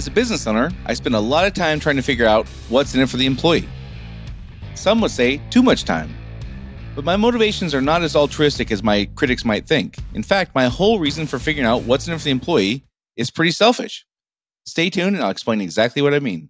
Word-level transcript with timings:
As 0.00 0.06
a 0.06 0.10
business 0.10 0.46
owner, 0.46 0.70
I 0.86 0.94
spend 0.94 1.14
a 1.14 1.20
lot 1.20 1.46
of 1.46 1.52
time 1.52 1.78
trying 1.78 1.96
to 1.96 2.02
figure 2.02 2.24
out 2.24 2.48
what's 2.70 2.94
in 2.94 3.02
it 3.02 3.10
for 3.10 3.18
the 3.18 3.26
employee. 3.26 3.68
Some 4.74 5.02
would 5.02 5.10
say 5.10 5.42
too 5.50 5.62
much 5.62 5.84
time. 5.84 6.16
But 6.94 7.04
my 7.04 7.16
motivations 7.16 7.74
are 7.74 7.82
not 7.82 8.00
as 8.00 8.16
altruistic 8.16 8.70
as 8.72 8.82
my 8.82 9.10
critics 9.14 9.44
might 9.44 9.66
think. 9.66 9.98
In 10.14 10.22
fact, 10.22 10.54
my 10.54 10.68
whole 10.68 11.00
reason 11.00 11.26
for 11.26 11.38
figuring 11.38 11.66
out 11.66 11.82
what's 11.82 12.08
in 12.08 12.14
it 12.14 12.16
for 12.16 12.24
the 12.24 12.30
employee 12.30 12.82
is 13.16 13.30
pretty 13.30 13.50
selfish. 13.50 14.06
Stay 14.64 14.88
tuned 14.88 15.16
and 15.16 15.22
I'll 15.22 15.30
explain 15.30 15.60
exactly 15.60 16.00
what 16.00 16.14
I 16.14 16.18
mean. 16.18 16.48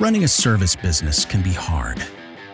Running 0.00 0.24
a 0.24 0.28
service 0.28 0.74
business 0.74 1.24
can 1.24 1.40
be 1.40 1.52
hard. 1.52 2.04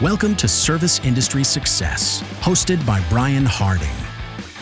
Welcome 0.00 0.34
to 0.36 0.48
Service 0.48 0.98
Industry 1.04 1.44
Success, 1.44 2.22
hosted 2.40 2.84
by 2.84 3.00
Brian 3.08 3.44
Harding. 3.44 3.88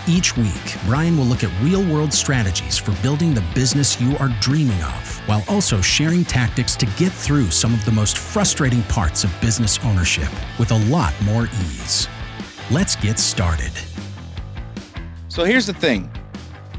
Each 0.07 0.37
week, 0.37 0.77
Brian 0.84 1.16
will 1.16 1.25
look 1.25 1.43
at 1.43 1.62
real 1.62 1.83
world 1.91 2.12
strategies 2.12 2.77
for 2.77 2.93
building 3.01 3.33
the 3.33 3.45
business 3.55 3.98
you 3.98 4.19
are 4.19 4.29
dreaming 4.40 4.82
of, 4.82 5.29
while 5.29 5.43
also 5.49 5.80
sharing 5.80 6.24
tactics 6.24 6.77
to 6.77 6.85
get 6.99 7.10
through 7.10 7.51
some 7.52 7.73
of 7.73 7.82
the 7.87 7.93
most 7.93 8.18
frustrating 8.18 8.82
parts 8.82 9.24
of 9.24 9.30
business 9.40 9.79
ownership 9.85 10.29
with 10.59 10.73
a 10.73 10.79
lot 10.90 11.15
more 11.23 11.45
ease. 11.45 12.07
Let's 12.71 12.96
get 12.96 13.18
started. 13.18 13.73
So 15.29 15.45
here's 15.45 15.65
the 15.65 15.74
thing 15.74 16.10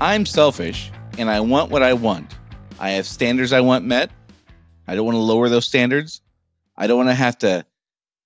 I'm 0.02 0.26
selfish 0.26 0.92
and 1.18 1.32
I 1.32 1.40
want 1.40 1.72
what 1.72 1.82
I 1.82 1.94
want. 1.94 2.36
I 2.80 2.92
have 2.92 3.08
standards 3.08 3.54
I 3.54 3.62
want 3.62 3.86
met. 3.86 4.12
I 4.88 4.94
don't 4.94 5.06
want 5.06 5.16
to 5.16 5.22
lower 5.22 5.50
those 5.50 5.66
standards. 5.66 6.22
I 6.78 6.86
don't 6.86 6.98
want 6.98 7.10
to 7.10 7.16
have 7.16 7.40
to 7.40 7.66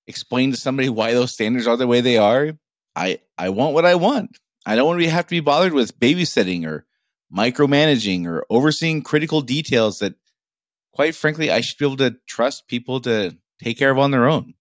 explain 0.08 0.52
to 0.52 0.58
somebody 0.58 0.89
why 0.89 1.14
those 1.14 1.34
standards 1.34 1.67
are 1.67 1.78
the 1.78 1.88
way 1.88 2.02
they 2.02 2.17
are. 2.17 2.53
I 2.95 3.20
I 3.38 3.50
want 3.50 3.73
what 3.73 3.86
I 3.86 3.95
want. 3.95 4.38
I 4.66 4.75
don't 4.75 4.88
want 4.88 5.02
to 5.02 5.09
have 5.09 5.28
to 5.28 5.31
be 5.31 5.42
bothered 5.42 5.73
with 5.73 6.00
babysitting 6.00 6.66
or 6.66 6.86
micromanaging 7.36 8.25
or 8.25 8.45
overseeing 8.50 9.02
critical 9.03 9.42
details 9.42 10.00
that 10.00 10.16
quite 10.94 11.16
frankly 11.16 11.52
I 11.52 11.62
should 11.62 11.78
be 11.78 11.86
able 11.86 11.97
to 11.97 12.16
trust 12.28 12.67
people 12.67 13.02
to 13.02 13.38
take 13.64 13.78
care 13.78 13.92
of 13.92 14.00
on 14.00 14.12
their 14.12 14.28
own. 14.28 14.53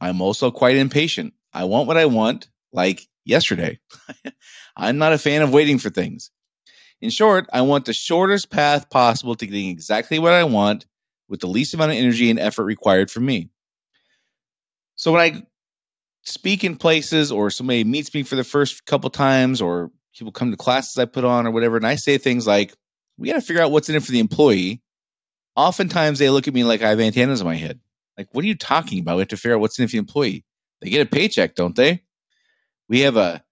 I'm 0.00 0.20
also 0.20 0.50
quite 0.50 0.76
impatient. 0.76 1.34
I 1.52 1.64
want 1.64 1.86
what 1.86 1.96
I 1.96 2.06
want 2.06 2.48
like 2.72 3.06
yesterday. 3.24 3.78
I'm 4.76 4.98
not 4.98 5.12
a 5.12 5.18
fan 5.18 5.42
of 5.42 5.52
waiting 5.52 5.78
for 5.78 5.90
things. 5.90 6.30
In 7.00 7.10
short, 7.10 7.46
I 7.52 7.62
want 7.62 7.84
the 7.84 7.92
shortest 7.92 8.50
path 8.50 8.90
possible 8.90 9.34
to 9.36 9.46
getting 9.46 9.70
exactly 9.70 10.18
what 10.18 10.32
I 10.32 10.44
want 10.44 10.86
with 11.28 11.40
the 11.40 11.46
least 11.46 11.74
amount 11.74 11.92
of 11.92 11.98
energy 11.98 12.30
and 12.30 12.38
effort 12.38 12.64
required 12.64 13.10
from 13.10 13.26
me. 13.26 13.50
So 14.96 15.12
when 15.12 15.20
I 15.20 15.42
speak 16.22 16.64
in 16.64 16.76
places 16.76 17.30
or 17.30 17.50
somebody 17.50 17.84
meets 17.84 18.12
me 18.12 18.22
for 18.22 18.34
the 18.34 18.44
first 18.44 18.84
couple 18.86 19.08
times 19.10 19.62
or 19.62 19.90
people 20.16 20.32
come 20.32 20.50
to 20.50 20.56
classes 20.56 20.98
I 20.98 21.04
put 21.04 21.24
on 21.24 21.46
or 21.46 21.50
whatever, 21.50 21.76
and 21.76 21.86
I 21.86 21.94
say 21.96 22.18
things 22.18 22.46
like, 22.46 22.74
we 23.18 23.28
got 23.28 23.34
to 23.34 23.40
figure 23.40 23.62
out 23.62 23.70
what's 23.70 23.88
in 23.88 23.94
it 23.94 24.02
for 24.02 24.12
the 24.12 24.20
employee. 24.20 24.82
Oftentimes 25.54 26.18
they 26.18 26.30
look 26.30 26.48
at 26.48 26.54
me 26.54 26.64
like 26.64 26.82
I 26.82 26.90
have 26.90 27.00
antennas 27.00 27.40
in 27.40 27.46
my 27.46 27.56
head. 27.56 27.80
Like, 28.18 28.28
what 28.32 28.44
are 28.44 28.48
you 28.48 28.56
talking 28.56 29.00
about? 29.00 29.16
We 29.16 29.20
have 29.22 29.28
to 29.28 29.36
figure 29.36 29.54
out 29.54 29.60
what's 29.60 29.78
in 29.78 29.84
it 29.84 29.88
for 29.88 29.92
the 29.92 29.98
employee. 29.98 30.44
They 30.80 30.90
get 30.90 31.06
a 31.06 31.10
paycheck, 31.10 31.54
don't 31.54 31.76
they? 31.76 32.02
We 32.88 33.00
have 33.00 33.16
a, 33.16 33.42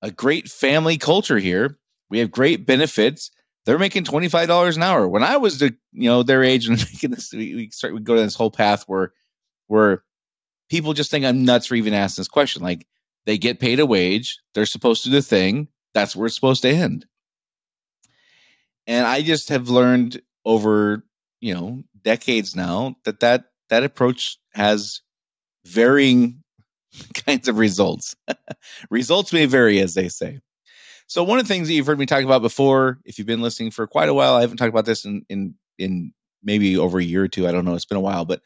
a 0.00 0.10
great 0.10 0.48
family 0.48 0.98
culture 0.98 1.38
here. 1.38 1.78
We 2.10 2.18
have 2.18 2.30
great 2.30 2.66
benefits. 2.66 3.30
They're 3.64 3.78
making 3.78 4.04
$25 4.04 4.76
an 4.76 4.82
hour. 4.82 5.08
When 5.08 5.22
I 5.22 5.36
was 5.36 5.58
the, 5.58 5.74
you 5.92 6.08
know, 6.08 6.22
their 6.22 6.42
age 6.42 6.66
and 6.68 6.78
making 6.78 7.10
this, 7.10 7.32
we, 7.32 7.54
we 7.54 7.70
start, 7.70 7.94
we 7.94 8.00
go 8.00 8.16
down 8.16 8.24
this 8.24 8.34
whole 8.34 8.50
path 8.50 8.84
where, 8.86 9.12
where 9.66 10.02
people 10.72 10.94
just 10.94 11.10
think 11.10 11.22
I'm 11.22 11.44
nuts 11.44 11.66
for 11.66 11.74
even 11.74 11.92
asking 11.92 12.22
this 12.22 12.28
question. 12.28 12.62
Like 12.62 12.86
they 13.26 13.36
get 13.36 13.60
paid 13.60 13.78
a 13.78 13.84
wage, 13.84 14.38
they're 14.54 14.64
supposed 14.64 15.02
to 15.04 15.10
do 15.10 15.16
the 15.16 15.22
thing. 15.22 15.68
That's 15.92 16.16
where 16.16 16.24
it's 16.24 16.34
supposed 16.34 16.62
to 16.62 16.70
end. 16.70 17.04
And 18.86 19.06
I 19.06 19.20
just 19.20 19.50
have 19.50 19.68
learned 19.68 20.22
over, 20.46 21.04
you 21.42 21.52
know, 21.52 21.84
decades 22.02 22.56
now 22.56 22.96
that 23.04 23.20
that 23.20 23.44
that 23.68 23.84
approach 23.84 24.38
has 24.54 25.02
varying 25.66 26.42
kinds 27.26 27.48
of 27.48 27.58
results. 27.58 28.16
results 28.90 29.30
may 29.30 29.44
vary, 29.44 29.78
as 29.78 29.92
they 29.92 30.08
say. 30.08 30.40
So 31.06 31.22
one 31.22 31.38
of 31.38 31.44
the 31.44 31.52
things 31.52 31.68
that 31.68 31.74
you've 31.74 31.86
heard 31.86 31.98
me 31.98 32.06
talk 32.06 32.24
about 32.24 32.40
before, 32.40 32.98
if 33.04 33.18
you've 33.18 33.26
been 33.26 33.42
listening 33.42 33.72
for 33.72 33.86
quite 33.86 34.08
a 34.08 34.14
while, 34.14 34.36
I 34.36 34.40
haven't 34.40 34.56
talked 34.56 34.70
about 34.70 34.86
this 34.86 35.04
in 35.04 35.26
in 35.28 35.54
in 35.78 36.14
maybe 36.42 36.78
over 36.78 36.98
a 36.98 37.04
year 37.04 37.24
or 37.24 37.28
two. 37.28 37.46
I 37.46 37.52
don't 37.52 37.66
know. 37.66 37.74
It's 37.74 37.84
been 37.84 37.98
a 37.98 38.00
while, 38.00 38.24
but 38.24 38.40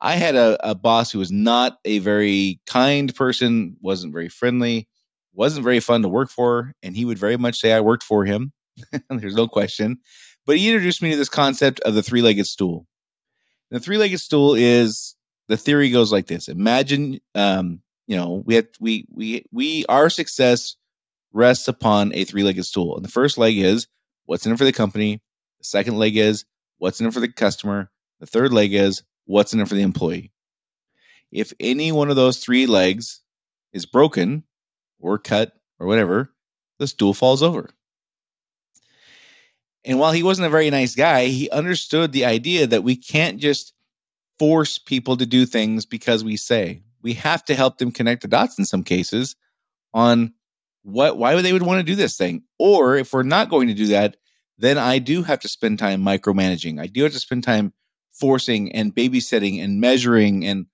I 0.00 0.14
had 0.16 0.34
a, 0.34 0.70
a 0.70 0.74
boss 0.74 1.12
who 1.12 1.18
was 1.18 1.30
not 1.30 1.78
a 1.84 1.98
very 1.98 2.60
kind 2.66 3.14
person, 3.14 3.76
wasn't 3.80 4.12
very 4.12 4.28
friendly, 4.28 4.88
wasn't 5.34 5.64
very 5.64 5.80
fun 5.80 6.02
to 6.02 6.08
work 6.08 6.30
for, 6.30 6.72
and 6.82 6.96
he 6.96 7.04
would 7.04 7.18
very 7.18 7.36
much 7.36 7.58
say 7.58 7.72
I 7.72 7.80
worked 7.80 8.02
for 8.02 8.24
him. 8.24 8.52
There's 9.10 9.34
no 9.34 9.46
question. 9.46 9.98
But 10.46 10.56
he 10.56 10.68
introduced 10.68 11.02
me 11.02 11.10
to 11.10 11.16
this 11.16 11.28
concept 11.28 11.80
of 11.80 11.94
the 11.94 12.02
three 12.02 12.22
legged 12.22 12.46
stool. 12.46 12.86
The 13.70 13.78
three 13.78 13.98
legged 13.98 14.20
stool 14.20 14.54
is 14.54 15.14
the 15.48 15.56
theory 15.56 15.90
goes 15.90 16.12
like 16.12 16.26
this 16.26 16.48
Imagine, 16.48 17.20
um, 17.34 17.82
you 18.06 18.16
know, 18.16 18.42
we 18.46 18.54
have, 18.54 18.66
we, 18.80 19.06
we, 19.10 19.44
we, 19.52 19.84
our 19.86 20.08
success 20.08 20.76
rests 21.32 21.68
upon 21.68 22.12
a 22.14 22.24
three 22.24 22.42
legged 22.42 22.64
stool. 22.64 22.96
And 22.96 23.04
the 23.04 23.10
first 23.10 23.38
leg 23.38 23.58
is 23.58 23.86
what's 24.24 24.46
in 24.46 24.52
it 24.52 24.58
for 24.58 24.64
the 24.64 24.72
company. 24.72 25.20
The 25.58 25.64
second 25.64 25.98
leg 25.98 26.16
is 26.16 26.44
what's 26.78 27.00
in 27.00 27.06
it 27.06 27.14
for 27.14 27.20
the 27.20 27.28
customer. 27.30 27.90
The 28.18 28.26
third 28.26 28.52
leg 28.52 28.72
is 28.72 29.02
what's 29.30 29.54
in 29.54 29.60
it 29.60 29.68
for 29.68 29.74
the 29.74 29.82
employee. 29.82 30.32
If 31.30 31.52
any 31.60 31.92
one 31.92 32.10
of 32.10 32.16
those 32.16 32.38
three 32.38 32.66
legs 32.66 33.20
is 33.72 33.86
broken 33.86 34.42
or 34.98 35.18
cut 35.18 35.52
or 35.78 35.86
whatever, 35.86 36.32
the 36.78 36.88
stool 36.88 37.14
falls 37.14 37.42
over. 37.42 37.70
And 39.84 39.98
while 39.98 40.12
he 40.12 40.22
wasn't 40.22 40.46
a 40.46 40.50
very 40.50 40.68
nice 40.68 40.94
guy, 40.94 41.26
he 41.26 41.48
understood 41.50 42.12
the 42.12 42.24
idea 42.24 42.66
that 42.66 42.84
we 42.84 42.96
can't 42.96 43.38
just 43.38 43.72
force 44.38 44.78
people 44.78 45.16
to 45.16 45.26
do 45.26 45.46
things 45.46 45.86
because 45.86 46.24
we 46.24 46.36
say. 46.36 46.82
We 47.02 47.14
have 47.14 47.44
to 47.46 47.54
help 47.54 47.78
them 47.78 47.92
connect 47.92 48.22
the 48.22 48.28
dots 48.28 48.58
in 48.58 48.64
some 48.64 48.82
cases 48.82 49.36
on 49.94 50.34
what 50.82 51.18
why 51.18 51.40
they 51.40 51.52
would 51.52 51.62
want 51.62 51.78
to 51.78 51.84
do 51.84 51.94
this 51.94 52.16
thing. 52.16 52.42
Or 52.58 52.96
if 52.96 53.12
we're 53.12 53.22
not 53.22 53.48
going 53.48 53.68
to 53.68 53.74
do 53.74 53.86
that, 53.86 54.16
then 54.58 54.76
I 54.76 54.98
do 54.98 55.22
have 55.22 55.40
to 55.40 55.48
spend 55.48 55.78
time 55.78 56.02
micromanaging. 56.02 56.80
I 56.80 56.86
do 56.86 57.04
have 57.04 57.12
to 57.12 57.18
spend 57.18 57.44
time 57.44 57.72
forcing 58.12 58.72
and 58.72 58.94
babysitting 58.94 59.62
and 59.62 59.80
measuring 59.80 60.44
and 60.44 60.66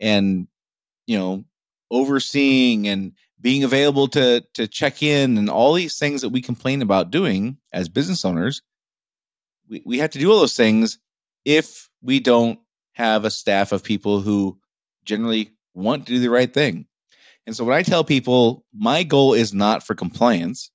and 0.00 0.48
you 1.06 1.18
know 1.18 1.44
overseeing 1.90 2.88
and 2.88 3.12
being 3.40 3.64
available 3.64 4.08
to 4.08 4.44
to 4.54 4.66
check 4.66 5.02
in 5.02 5.38
and 5.38 5.50
all 5.50 5.72
these 5.72 5.98
things 5.98 6.22
that 6.22 6.30
we 6.30 6.40
complain 6.40 6.82
about 6.82 7.10
doing 7.10 7.56
as 7.72 7.88
business 7.88 8.24
owners 8.24 8.62
we, 9.68 9.82
we 9.84 9.98
have 9.98 10.10
to 10.10 10.18
do 10.18 10.30
all 10.30 10.40
those 10.40 10.56
things 10.56 10.98
if 11.44 11.88
we 12.02 12.20
don't 12.20 12.58
have 12.92 13.24
a 13.24 13.30
staff 13.30 13.72
of 13.72 13.84
people 13.84 14.20
who 14.20 14.58
generally 15.04 15.52
want 15.74 16.06
to 16.06 16.12
do 16.12 16.18
the 16.18 16.30
right 16.30 16.52
thing. 16.52 16.86
And 17.46 17.54
so 17.54 17.64
when 17.64 17.76
i 17.76 17.82
tell 17.82 18.02
people 18.02 18.64
my 18.74 19.04
goal 19.04 19.34
is 19.34 19.54
not 19.54 19.86
for 19.86 19.94
compliance 19.94 20.70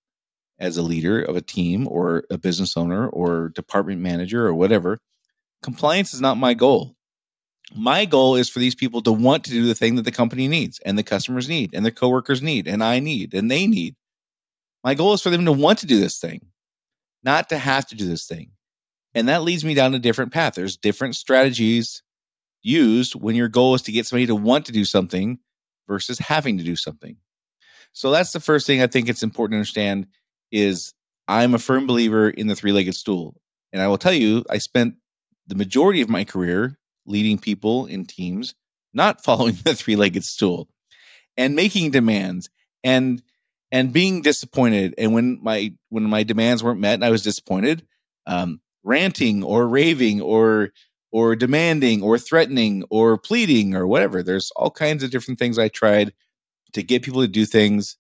as 0.59 0.77
a 0.77 0.83
leader 0.83 1.21
of 1.21 1.35
a 1.35 1.41
team 1.41 1.87
or 1.87 2.23
a 2.29 2.37
business 2.37 2.77
owner 2.77 3.07
or 3.09 3.49
department 3.49 3.99
manager 3.99 4.45
or 4.45 4.53
whatever 4.53 4.97
compliance 5.61 6.13
is 6.13 6.21
not 6.21 6.37
my 6.37 6.53
goal. 6.53 6.95
My 7.73 8.05
goal 8.05 8.35
is 8.35 8.49
for 8.49 8.59
these 8.59 8.75
people 8.75 9.01
to 9.03 9.11
want 9.11 9.45
to 9.45 9.51
do 9.51 9.65
the 9.65 9.75
thing 9.75 9.95
that 9.95 10.01
the 10.03 10.11
company 10.11 10.47
needs 10.47 10.79
and 10.85 10.97
the 10.97 11.03
customers 11.03 11.47
need 11.47 11.73
and 11.73 11.85
the 11.85 11.91
coworkers 11.91 12.41
need 12.41 12.67
and 12.67 12.83
I 12.83 12.99
need 12.99 13.33
and 13.33 13.49
they 13.49 13.65
need. 13.67 13.95
My 14.83 14.93
goal 14.93 15.13
is 15.13 15.21
for 15.21 15.29
them 15.29 15.45
to 15.45 15.51
want 15.51 15.79
to 15.79 15.85
do 15.85 15.99
this 15.99 16.19
thing, 16.19 16.41
not 17.23 17.49
to 17.49 17.57
have 17.57 17.87
to 17.87 17.95
do 17.95 18.07
this 18.07 18.25
thing. 18.25 18.51
And 19.13 19.29
that 19.29 19.43
leads 19.43 19.63
me 19.63 19.73
down 19.73 19.93
a 19.93 19.99
different 19.99 20.33
path. 20.33 20.55
There's 20.55 20.77
different 20.77 21.15
strategies 21.15 22.03
used 22.61 23.15
when 23.15 23.35
your 23.35 23.47
goal 23.47 23.75
is 23.75 23.81
to 23.83 23.91
get 23.91 24.05
somebody 24.05 24.27
to 24.27 24.35
want 24.35 24.65
to 24.65 24.71
do 24.71 24.85
something 24.85 25.39
versus 25.87 26.19
having 26.19 26.57
to 26.57 26.63
do 26.63 26.75
something. 26.75 27.17
So 27.93 28.11
that's 28.11 28.31
the 28.31 28.39
first 28.39 28.67
thing 28.67 28.81
I 28.81 28.87
think 28.87 29.09
it's 29.09 29.23
important 29.23 29.53
to 29.53 29.57
understand 29.57 30.07
is 30.51 30.93
I'm 31.27 31.53
a 31.53 31.59
firm 31.59 31.87
believer 31.87 32.29
in 32.29 32.47
the 32.47 32.55
three-legged 32.55 32.95
stool. 32.95 33.35
And 33.73 33.81
I 33.81 33.87
will 33.87 33.97
tell 33.97 34.13
you, 34.13 34.43
I 34.49 34.57
spent 34.57 34.95
the 35.51 35.57
majority 35.57 35.99
of 36.01 36.07
my 36.07 36.23
career 36.23 36.77
leading 37.05 37.37
people 37.37 37.85
in 37.85 38.05
teams, 38.05 38.55
not 38.93 39.21
following 39.23 39.57
the 39.65 39.75
three 39.75 39.97
legged 39.97 40.23
stool 40.23 40.69
and 41.35 41.55
making 41.55 41.91
demands 41.91 42.49
and 42.83 43.21
and 43.73 43.91
being 43.93 44.21
disappointed 44.21 44.95
and 44.97 45.13
when 45.13 45.39
my 45.43 45.73
when 45.89 46.03
my 46.03 46.23
demands 46.23 46.63
weren't 46.63 46.79
met 46.79 46.95
and 46.95 47.05
i 47.05 47.09
was 47.09 47.21
disappointed 47.21 47.85
um, 48.25 48.59
ranting 48.83 49.43
or 49.43 49.67
raving 49.67 50.21
or 50.21 50.71
or 51.11 51.35
demanding 51.35 52.01
or 52.01 52.17
threatening 52.17 52.83
or 52.89 53.17
pleading 53.17 53.75
or 53.75 53.85
whatever. 53.85 54.23
There's 54.23 54.51
all 54.55 54.71
kinds 54.71 55.03
of 55.03 55.11
different 55.11 55.39
things 55.39 55.59
I 55.59 55.67
tried 55.67 56.13
to 56.73 56.83
get 56.83 57.03
people 57.03 57.21
to 57.21 57.27
do 57.27 57.45
things 57.45 57.97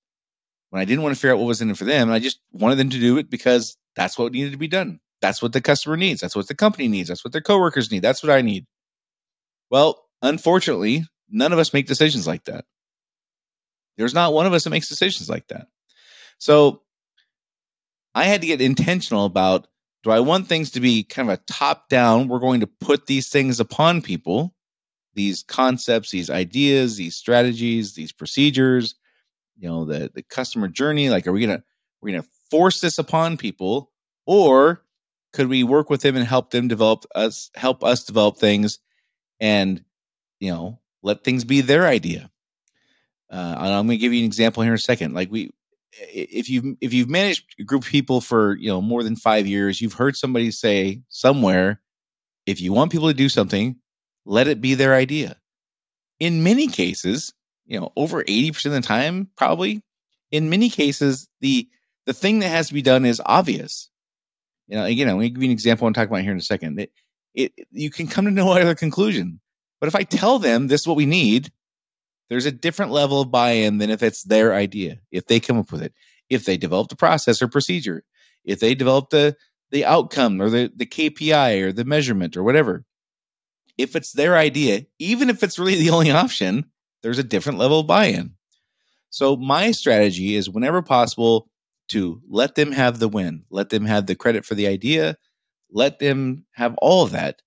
when 0.69 0.81
I 0.81 0.85
didn't 0.85 1.03
want 1.03 1.13
to 1.13 1.19
figure 1.19 1.33
out 1.33 1.39
what 1.39 1.47
was 1.47 1.61
in 1.61 1.69
it 1.69 1.77
for 1.77 1.83
them. 1.83 2.09
I 2.09 2.19
just 2.19 2.39
wanted 2.53 2.77
them 2.77 2.89
to 2.89 2.99
do 2.99 3.17
it 3.17 3.29
because 3.29 3.75
that's 3.95 4.17
what 4.17 4.31
needed 4.31 4.53
to 4.53 4.57
be 4.57 4.69
done. 4.69 5.01
That's 5.21 5.41
what 5.41 5.53
the 5.53 5.61
customer 5.61 5.97
needs. 5.97 6.21
That's 6.21 6.35
what 6.35 6.47
the 6.47 6.55
company 6.55 6.87
needs. 6.87 7.09
That's 7.09 7.23
what 7.23 7.31
their 7.31 7.41
coworkers 7.41 7.91
need. 7.91 8.01
That's 8.01 8.23
what 8.23 8.31
I 8.31 8.41
need. 8.41 8.65
Well, 9.69 10.03
unfortunately, 10.21 11.05
none 11.29 11.53
of 11.53 11.59
us 11.59 11.73
make 11.73 11.87
decisions 11.87 12.27
like 12.27 12.45
that. 12.45 12.65
There's 13.97 14.13
not 14.13 14.33
one 14.33 14.45
of 14.45 14.53
us 14.53 14.63
that 14.63 14.71
makes 14.71 14.89
decisions 14.89 15.29
like 15.29 15.47
that. 15.49 15.67
So 16.39 16.81
I 18.15 18.23
had 18.25 18.41
to 18.41 18.47
get 18.47 18.61
intentional 18.61 19.25
about 19.25 19.67
do 20.03 20.09
I 20.09 20.19
want 20.19 20.47
things 20.47 20.71
to 20.71 20.79
be 20.79 21.03
kind 21.03 21.29
of 21.29 21.37
a 21.37 21.43
top 21.45 21.87
down? 21.87 22.27
We're 22.27 22.39
going 22.39 22.61
to 22.61 22.67
put 22.67 23.05
these 23.05 23.29
things 23.29 23.59
upon 23.59 24.01
people, 24.01 24.55
these 25.13 25.43
concepts, 25.43 26.09
these 26.09 26.29
ideas, 26.31 26.95
these 26.97 27.15
strategies, 27.15 27.93
these 27.93 28.11
procedures, 28.11 28.95
you 29.57 29.69
know, 29.69 29.85
the 29.85 30.11
the 30.13 30.23
customer 30.23 30.67
journey. 30.67 31.09
Like, 31.09 31.27
are 31.27 31.31
we 31.31 31.41
gonna 31.41 31.63
we're 32.01 32.13
gonna 32.13 32.27
force 32.49 32.81
this 32.81 32.97
upon 32.97 33.37
people, 33.37 33.91
or 34.25 34.83
could 35.33 35.47
we 35.47 35.63
work 35.63 35.89
with 35.89 36.01
them 36.01 36.15
and 36.15 36.25
help 36.25 36.51
them 36.51 36.67
develop 36.67 37.05
us, 37.15 37.49
help 37.55 37.83
us 37.83 38.03
develop 38.03 38.37
things, 38.37 38.79
and 39.39 39.83
you 40.39 40.51
know, 40.51 40.79
let 41.03 41.23
things 41.23 41.43
be 41.43 41.61
their 41.61 41.87
idea? 41.87 42.29
Uh, 43.31 43.55
I'm 43.57 43.87
going 43.87 43.89
to 43.89 43.97
give 43.97 44.13
you 44.13 44.19
an 44.19 44.25
example 44.25 44.63
here 44.63 44.73
in 44.73 44.75
a 44.75 44.79
second. 44.79 45.13
Like 45.13 45.31
we, 45.31 45.51
if 45.93 46.49
you've 46.49 46.75
if 46.81 46.93
you've 46.93 47.09
managed 47.09 47.55
a 47.59 47.63
group 47.63 47.83
of 47.83 47.89
people 47.89 48.21
for 48.21 48.55
you 48.57 48.69
know 48.69 48.81
more 48.81 49.03
than 49.03 49.15
five 49.15 49.47
years, 49.47 49.81
you've 49.81 49.93
heard 49.93 50.17
somebody 50.17 50.51
say 50.51 51.01
somewhere, 51.09 51.81
if 52.45 52.59
you 52.61 52.73
want 52.73 52.91
people 52.91 53.07
to 53.07 53.13
do 53.13 53.29
something, 53.29 53.77
let 54.25 54.47
it 54.47 54.61
be 54.61 54.75
their 54.75 54.93
idea. 54.93 55.37
In 56.19 56.43
many 56.43 56.67
cases, 56.67 57.33
you 57.65 57.79
know, 57.79 57.91
over 57.95 58.23
80% 58.23 58.65
of 58.65 58.71
the 58.73 58.81
time, 58.81 59.29
probably, 59.35 59.81
in 60.29 60.49
many 60.49 60.69
cases, 60.69 61.27
the 61.39 61.67
the 62.05 62.13
thing 62.13 62.39
that 62.39 62.49
has 62.49 62.67
to 62.67 62.73
be 62.73 62.81
done 62.81 63.05
is 63.05 63.21
obvious. 63.25 63.89
You 64.71 64.77
know, 64.77 64.85
again, 64.85 65.07
to 65.07 65.29
give 65.29 65.43
you 65.43 65.49
an 65.49 65.51
example 65.51 65.85
I'm 65.85 65.93
talking 65.93 66.09
about 66.09 66.23
here 66.23 66.31
in 66.31 66.37
a 66.37 66.41
second. 66.41 66.79
It, 66.79 66.93
it 67.35 67.51
you 67.71 67.91
can 67.91 68.07
come 68.07 68.23
to 68.23 68.31
no 68.31 68.51
other 68.53 68.73
conclusion. 68.73 69.41
But 69.81 69.87
if 69.87 69.95
I 69.95 70.03
tell 70.03 70.39
them 70.39 70.67
this 70.67 70.81
is 70.81 70.87
what 70.87 70.95
we 70.95 71.05
need, 71.05 71.51
there's 72.29 72.45
a 72.45 72.51
different 72.51 72.93
level 72.93 73.19
of 73.19 73.31
buy-in 73.31 73.79
than 73.79 73.89
if 73.89 74.01
it's 74.01 74.23
their 74.23 74.53
idea, 74.53 74.99
if 75.11 75.27
they 75.27 75.41
come 75.41 75.57
up 75.57 75.73
with 75.73 75.81
it, 75.81 75.93
if 76.29 76.45
they 76.45 76.55
develop 76.55 76.87
the 76.87 76.95
process 76.95 77.41
or 77.41 77.49
procedure, 77.49 78.03
if 78.45 78.61
they 78.61 78.73
develop 78.73 79.09
the 79.09 79.35
the 79.71 79.83
outcome 79.83 80.41
or 80.41 80.49
the, 80.49 80.71
the 80.73 80.85
KPI 80.85 81.61
or 81.63 81.71
the 81.73 81.85
measurement 81.85 82.37
or 82.37 82.43
whatever. 82.43 82.85
If 83.77 83.95
it's 83.95 84.13
their 84.13 84.37
idea, 84.37 84.85
even 84.99 85.29
if 85.29 85.43
it's 85.43 85.59
really 85.59 85.75
the 85.79 85.89
only 85.89 86.11
option, 86.11 86.71
there's 87.03 87.19
a 87.19 87.23
different 87.23 87.59
level 87.59 87.81
of 87.81 87.87
buy-in. 87.87 88.35
So 89.09 89.35
my 89.35 89.71
strategy 89.71 90.35
is 90.35 90.49
whenever 90.49 90.81
possible 90.81 91.49
to 91.91 92.21
let 92.27 92.55
them 92.55 92.71
have 92.71 92.99
the 92.99 93.07
win, 93.07 93.43
let 93.49 93.69
them 93.69 93.85
have 93.85 94.05
the 94.05 94.15
credit 94.15 94.45
for 94.45 94.55
the 94.55 94.67
idea, 94.67 95.17
let 95.71 95.99
them 95.99 96.45
have 96.53 96.75
all 96.77 97.03
of 97.03 97.11
that 97.11 97.41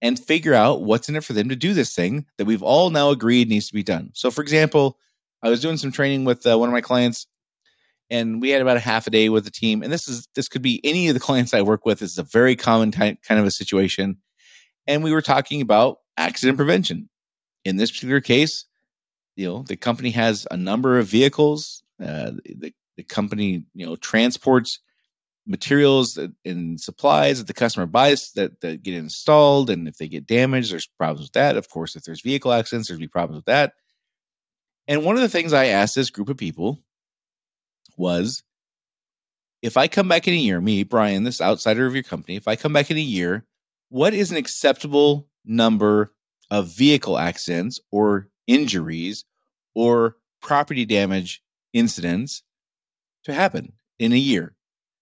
and 0.00 0.18
figure 0.18 0.54
out 0.54 0.82
what's 0.82 1.08
in 1.08 1.16
it 1.16 1.24
for 1.24 1.32
them 1.32 1.48
to 1.48 1.56
do 1.56 1.72
this 1.72 1.94
thing 1.94 2.26
that 2.36 2.44
we've 2.44 2.62
all 2.62 2.90
now 2.90 3.10
agreed 3.10 3.48
needs 3.48 3.68
to 3.68 3.74
be 3.74 3.84
done. 3.84 4.10
So, 4.14 4.30
for 4.30 4.42
example, 4.42 4.98
I 5.42 5.48
was 5.48 5.60
doing 5.60 5.76
some 5.76 5.92
training 5.92 6.24
with 6.24 6.46
uh, 6.46 6.58
one 6.58 6.68
of 6.68 6.72
my 6.72 6.80
clients, 6.80 7.26
and 8.10 8.40
we 8.40 8.50
had 8.50 8.60
about 8.60 8.76
a 8.76 8.80
half 8.80 9.06
a 9.06 9.10
day 9.10 9.28
with 9.28 9.44
the 9.44 9.50
team. 9.50 9.82
And 9.82 9.92
this 9.92 10.08
is 10.08 10.28
this 10.34 10.48
could 10.48 10.62
be 10.62 10.80
any 10.84 11.08
of 11.08 11.14
the 11.14 11.20
clients 11.28 11.54
I 11.54 11.62
work 11.62 11.86
with. 11.86 12.00
This 12.00 12.12
is 12.12 12.18
a 12.18 12.24
very 12.24 12.56
common 12.56 12.90
ty- 12.90 13.18
kind 13.26 13.40
of 13.40 13.46
a 13.46 13.50
situation. 13.50 14.18
And 14.86 15.04
we 15.04 15.12
were 15.12 15.22
talking 15.22 15.60
about 15.60 15.98
accident 16.16 16.58
prevention. 16.58 17.08
In 17.64 17.76
this 17.76 17.92
particular 17.92 18.20
case, 18.20 18.66
you 19.36 19.46
know, 19.46 19.62
the 19.62 19.76
company 19.76 20.10
has 20.10 20.46
a 20.50 20.56
number 20.56 20.98
of 20.98 21.06
vehicles. 21.06 21.82
Uh, 22.00 22.32
the, 22.44 22.74
the 22.96 23.02
company, 23.02 23.64
you 23.74 23.86
know, 23.86 23.96
transports 23.96 24.80
materials 25.46 26.18
and 26.44 26.80
supplies 26.80 27.38
that 27.38 27.46
the 27.46 27.54
customer 27.54 27.86
buys 27.86 28.32
that, 28.32 28.60
that 28.60 28.82
get 28.82 28.94
installed. 28.94 29.70
And 29.70 29.88
if 29.88 29.96
they 29.96 30.08
get 30.08 30.26
damaged, 30.26 30.72
there's 30.72 30.86
problems 30.86 31.26
with 31.26 31.32
that. 31.32 31.56
Of 31.56 31.68
course, 31.68 31.96
if 31.96 32.04
there's 32.04 32.20
vehicle 32.20 32.52
accidents, 32.52 32.88
there's 32.88 33.00
be 33.00 33.08
problems 33.08 33.38
with 33.38 33.46
that. 33.46 33.72
And 34.86 35.04
one 35.04 35.16
of 35.16 35.22
the 35.22 35.28
things 35.28 35.52
I 35.52 35.66
asked 35.66 35.94
this 35.94 36.10
group 36.10 36.28
of 36.28 36.36
people 36.36 36.80
was 37.96 38.42
if 39.62 39.76
I 39.76 39.88
come 39.88 40.08
back 40.08 40.26
in 40.26 40.34
a 40.34 40.38
year, 40.38 40.60
me, 40.60 40.82
Brian, 40.82 41.24
this 41.24 41.40
outsider 41.40 41.86
of 41.86 41.94
your 41.94 42.02
company, 42.02 42.36
if 42.36 42.48
I 42.48 42.56
come 42.56 42.72
back 42.72 42.90
in 42.90 42.96
a 42.96 43.00
year, 43.00 43.44
what 43.90 44.14
is 44.14 44.30
an 44.30 44.36
acceptable 44.36 45.28
number 45.44 46.12
of 46.50 46.68
vehicle 46.68 47.18
accidents 47.18 47.80
or 47.90 48.28
injuries 48.46 49.24
or 49.74 50.16
property 50.40 50.84
damage 50.84 51.42
incidents 51.72 52.42
to 53.24 53.32
happen 53.32 53.72
in 53.98 54.12
a 54.12 54.16
year? 54.16 54.54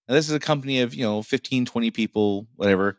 Now, 0.08 0.14
this 0.14 0.28
is 0.28 0.34
a 0.34 0.40
company 0.40 0.81
of, 0.81 0.94
you 0.94 1.05
know, 1.05 1.22
15, 1.22 1.67
20 1.67 1.90
people, 1.90 2.46
whatever. 2.56 2.99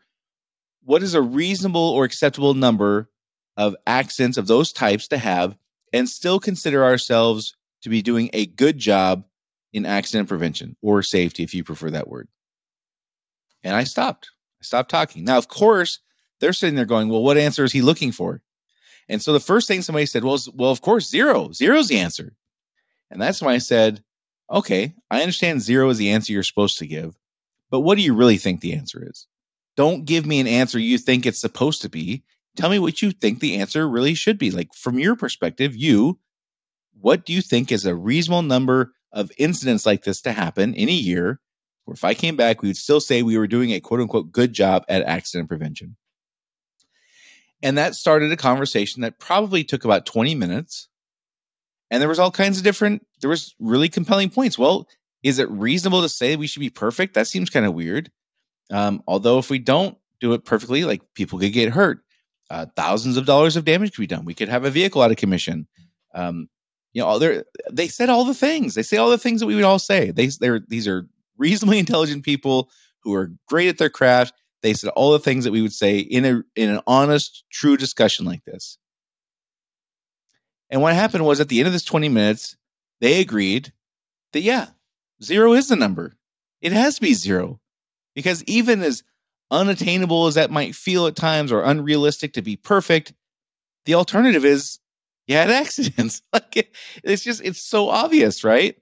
What 0.84 1.02
is 1.02 1.14
a 1.14 1.22
reasonable 1.22 1.90
or 1.90 2.04
acceptable 2.04 2.54
number 2.54 3.10
of 3.56 3.76
accidents 3.86 4.38
of 4.38 4.46
those 4.46 4.72
types 4.72 5.08
to 5.08 5.18
have 5.18 5.56
and 5.92 6.08
still 6.08 6.40
consider 6.40 6.84
ourselves 6.84 7.54
to 7.82 7.88
be 7.88 8.02
doing 8.02 8.30
a 8.32 8.46
good 8.46 8.78
job 8.78 9.24
in 9.72 9.86
accident 9.86 10.28
prevention 10.28 10.76
or 10.82 11.02
safety, 11.02 11.42
if 11.42 11.54
you 11.54 11.64
prefer 11.64 11.90
that 11.90 12.08
word? 12.08 12.28
And 13.62 13.76
I 13.76 13.84
stopped. 13.84 14.30
I 14.60 14.64
stopped 14.64 14.90
talking. 14.90 15.24
Now, 15.24 15.38
of 15.38 15.48
course, 15.48 15.98
they're 16.40 16.52
sitting 16.52 16.76
there 16.76 16.84
going, 16.84 17.08
well, 17.08 17.22
what 17.22 17.36
answer 17.36 17.64
is 17.64 17.72
he 17.72 17.82
looking 17.82 18.12
for? 18.12 18.42
And 19.08 19.20
so 19.20 19.32
the 19.32 19.40
first 19.40 19.68
thing 19.68 19.82
somebody 19.82 20.06
said 20.06 20.24
was, 20.24 20.48
well, 20.54 20.70
of 20.70 20.80
course, 20.80 21.08
zero. 21.08 21.52
Zero's 21.52 21.88
the 21.88 21.98
answer. 21.98 22.34
And 23.10 23.20
that's 23.20 23.42
why 23.42 23.52
I 23.52 23.58
said, 23.58 24.02
okay, 24.52 24.94
I 25.10 25.22
understand 25.22 25.62
zero 25.62 25.88
is 25.88 25.98
the 25.98 26.10
answer 26.10 26.32
you're 26.32 26.42
supposed 26.42 26.78
to 26.78 26.86
give, 26.86 27.16
but 27.70 27.80
what 27.80 27.96
do 27.96 28.02
you 28.02 28.14
really 28.14 28.36
think 28.36 28.60
the 28.60 28.74
answer 28.74 29.04
is? 29.08 29.26
Don't 29.76 30.04
give 30.04 30.26
me 30.26 30.40
an 30.40 30.46
answer 30.46 30.78
you 30.78 30.98
think 30.98 31.24
it's 31.24 31.40
supposed 31.40 31.80
to 31.82 31.88
be. 31.88 32.22
Tell 32.56 32.68
me 32.68 32.78
what 32.78 33.00
you 33.00 33.10
think 33.10 33.40
the 33.40 33.56
answer 33.56 33.88
really 33.88 34.14
should 34.14 34.38
be. 34.38 34.50
Like, 34.50 34.74
from 34.74 34.98
your 34.98 35.16
perspective, 35.16 35.74
you, 35.74 36.18
what 37.00 37.24
do 37.24 37.32
you 37.32 37.40
think 37.40 37.72
is 37.72 37.86
a 37.86 37.94
reasonable 37.94 38.42
number 38.42 38.92
of 39.10 39.32
incidents 39.38 39.86
like 39.86 40.04
this 40.04 40.20
to 40.22 40.32
happen 40.32 40.74
in 40.74 40.90
a 40.90 40.92
year? 40.92 41.40
Or 41.86 41.94
if 41.94 42.04
I 42.04 42.12
came 42.12 42.36
back, 42.36 42.60
we 42.60 42.68
would 42.68 42.76
still 42.76 43.00
say 43.00 43.22
we 43.22 43.38
were 43.38 43.46
doing 43.46 43.70
a 43.70 43.80
quote 43.80 44.00
unquote 44.00 44.30
good 44.30 44.52
job 44.52 44.84
at 44.88 45.02
accident 45.02 45.48
prevention. 45.48 45.96
And 47.62 47.78
that 47.78 47.94
started 47.94 48.30
a 48.32 48.36
conversation 48.36 49.02
that 49.02 49.18
probably 49.18 49.64
took 49.64 49.84
about 49.84 50.04
20 50.04 50.34
minutes 50.34 50.88
and 51.92 52.00
there 52.00 52.08
was 52.08 52.18
all 52.18 52.32
kinds 52.32 52.58
of 52.58 52.64
different 52.64 53.06
there 53.20 53.30
was 53.30 53.54
really 53.60 53.88
compelling 53.88 54.30
points. 54.30 54.58
Well 54.58 54.88
is 55.22 55.38
it 55.38 55.48
reasonable 55.50 56.02
to 56.02 56.08
say 56.08 56.34
we 56.34 56.48
should 56.48 56.58
be 56.58 56.70
perfect? 56.70 57.14
That 57.14 57.28
seems 57.28 57.48
kind 57.48 57.64
of 57.64 57.74
weird. 57.74 58.10
Um, 58.72 59.04
although 59.06 59.38
if 59.38 59.50
we 59.50 59.60
don't 59.60 59.96
do 60.22 60.32
it 60.32 60.44
perfectly 60.44 60.84
like 60.84 61.02
people 61.14 61.38
could 61.38 61.52
get 61.52 61.70
hurt. 61.70 62.00
Uh, 62.48 62.66
thousands 62.76 63.16
of 63.16 63.26
dollars 63.26 63.56
of 63.56 63.64
damage 63.64 63.92
could 63.92 64.02
be 64.02 64.06
done. 64.06 64.24
We 64.24 64.34
could 64.34 64.48
have 64.48 64.64
a 64.64 64.70
vehicle 64.70 65.02
out 65.02 65.10
of 65.10 65.16
commission. 65.16 65.66
Um, 66.14 66.48
you 66.92 67.02
know 67.02 67.18
they 67.18 67.42
they 67.70 67.88
said 67.88 68.08
all 68.08 68.24
the 68.24 68.34
things. 68.34 68.74
They 68.74 68.82
say 68.82 68.98
all 68.98 69.10
the 69.10 69.18
things 69.18 69.40
that 69.40 69.46
we 69.46 69.54
would 69.54 69.64
all 69.64 69.78
say. 69.78 70.10
They 70.10 70.26
they're 70.26 70.60
these 70.68 70.86
are 70.86 71.08
reasonably 71.38 71.78
intelligent 71.80 72.24
people 72.24 72.70
who 73.02 73.14
are 73.14 73.32
great 73.48 73.68
at 73.68 73.78
their 73.78 73.90
craft. 73.90 74.34
They 74.62 74.74
said 74.74 74.90
all 74.90 75.12
the 75.12 75.18
things 75.18 75.44
that 75.44 75.52
we 75.52 75.62
would 75.62 75.72
say 75.72 75.98
in 75.98 76.24
a 76.24 76.42
in 76.54 76.70
an 76.70 76.80
honest 76.86 77.44
true 77.50 77.76
discussion 77.76 78.26
like 78.26 78.44
this 78.44 78.78
and 80.72 80.80
what 80.80 80.94
happened 80.94 81.26
was 81.26 81.38
at 81.38 81.50
the 81.50 81.60
end 81.60 81.66
of 81.66 81.74
this 81.74 81.84
20 81.84 82.08
minutes, 82.08 82.56
they 83.02 83.20
agreed 83.20 83.72
that, 84.32 84.40
yeah, 84.40 84.68
zero 85.22 85.52
is 85.52 85.68
the 85.68 85.76
number. 85.76 86.16
It 86.62 86.72
has 86.72 86.94
to 86.94 87.02
be 87.02 87.12
zero. 87.12 87.60
Because 88.14 88.42
even 88.44 88.82
as 88.82 89.02
unattainable 89.50 90.26
as 90.26 90.34
that 90.34 90.50
might 90.50 90.74
feel 90.74 91.06
at 91.06 91.14
times 91.14 91.52
or 91.52 91.62
unrealistic 91.62 92.32
to 92.32 92.42
be 92.42 92.56
perfect, 92.56 93.12
the 93.84 93.94
alternative 93.94 94.46
is 94.46 94.78
you 95.26 95.36
had 95.36 95.50
accidents. 95.50 96.22
like 96.32 96.56
it, 96.56 96.74
it's 97.04 97.22
just, 97.22 97.42
it's 97.44 97.60
so 97.60 97.90
obvious, 97.90 98.42
right? 98.42 98.74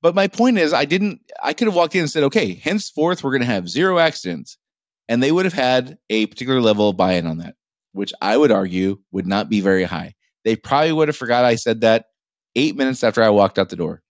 But 0.00 0.14
my 0.14 0.28
point 0.28 0.56
is, 0.56 0.72
I 0.72 0.86
didn't, 0.86 1.20
I 1.42 1.52
could 1.52 1.68
have 1.68 1.76
walked 1.76 1.94
in 1.94 2.00
and 2.00 2.10
said, 2.10 2.24
okay, 2.24 2.54
henceforth, 2.54 3.22
we're 3.22 3.32
going 3.32 3.42
to 3.42 3.46
have 3.46 3.68
zero 3.68 3.98
accidents. 3.98 4.56
And 5.10 5.22
they 5.22 5.30
would 5.30 5.44
have 5.44 5.52
had 5.52 5.98
a 6.08 6.24
particular 6.24 6.62
level 6.62 6.88
of 6.88 6.96
buy 6.96 7.12
in 7.12 7.26
on 7.26 7.36
that, 7.38 7.54
which 7.92 8.14
I 8.22 8.34
would 8.34 8.50
argue 8.50 9.00
would 9.12 9.26
not 9.26 9.50
be 9.50 9.60
very 9.60 9.84
high. 9.84 10.14
They 10.44 10.56
probably 10.56 10.92
would 10.92 11.08
have 11.08 11.16
forgot 11.16 11.44
I 11.44 11.56
said 11.56 11.82
that 11.82 12.06
eight 12.56 12.76
minutes 12.76 13.04
after 13.04 13.22
I 13.22 13.30
walked 13.30 13.58
out 13.58 13.68
the 13.68 13.76
door. 13.76 14.02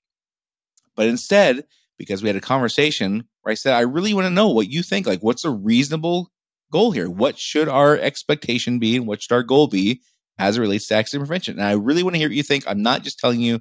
But 0.96 1.06
instead, 1.06 1.64
because 1.98 2.22
we 2.22 2.28
had 2.28 2.36
a 2.36 2.40
conversation 2.40 3.24
where 3.42 3.52
I 3.52 3.54
said, 3.54 3.74
I 3.74 3.80
really 3.80 4.14
want 4.14 4.26
to 4.26 4.30
know 4.30 4.48
what 4.48 4.68
you 4.68 4.82
think. 4.82 5.06
Like, 5.06 5.22
what's 5.22 5.44
a 5.44 5.50
reasonable 5.50 6.30
goal 6.70 6.90
here? 6.90 7.08
What 7.08 7.38
should 7.38 7.68
our 7.68 7.96
expectation 7.96 8.78
be 8.78 8.96
and 8.96 9.06
what 9.06 9.22
should 9.22 9.32
our 9.32 9.42
goal 9.42 9.68
be 9.68 10.00
as 10.38 10.56
it 10.56 10.60
relates 10.60 10.88
to 10.88 10.94
accident 10.94 11.26
prevention? 11.26 11.58
And 11.58 11.66
I 11.66 11.72
really 11.72 12.02
want 12.02 12.14
to 12.14 12.18
hear 12.18 12.28
what 12.28 12.36
you 12.36 12.42
think. 12.42 12.64
I'm 12.66 12.82
not 12.82 13.02
just 13.02 13.18
telling 13.18 13.40
you 13.40 13.60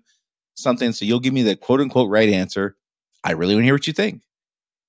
something 0.56 0.92
so 0.92 1.06
you'll 1.06 1.20
give 1.20 1.34
me 1.34 1.44
the 1.44 1.56
quote 1.56 1.82
unquote 1.82 2.10
right 2.10 2.30
answer. 2.30 2.76
I 3.24 3.34
really 3.34 3.54
want 3.54 3.64
to 3.64 3.66
hear 3.66 3.76
what 3.76 3.88
you 3.88 3.94
think. 3.94 4.22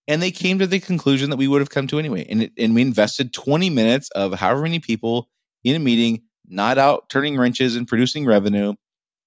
And 0.08 0.20
they 0.20 0.30
came 0.30 0.58
to 0.58 0.66
the 0.66 0.80
conclusion 0.80 1.30
that 1.30 1.36
we 1.36 1.46
would 1.46 1.60
have 1.60 1.70
come 1.70 1.86
to 1.88 1.98
anyway. 1.98 2.26
And, 2.28 2.44
it, 2.44 2.52
and 2.58 2.74
we 2.74 2.82
invested 2.82 3.32
20 3.32 3.70
minutes 3.70 4.10
of 4.10 4.34
however 4.34 4.62
many 4.62 4.80
people 4.80 5.28
in 5.62 5.76
a 5.76 5.78
meeting, 5.78 6.22
not 6.48 6.78
out 6.78 7.08
turning 7.08 7.36
wrenches 7.36 7.76
and 7.76 7.88
producing 7.88 8.26
revenue. 8.26 8.74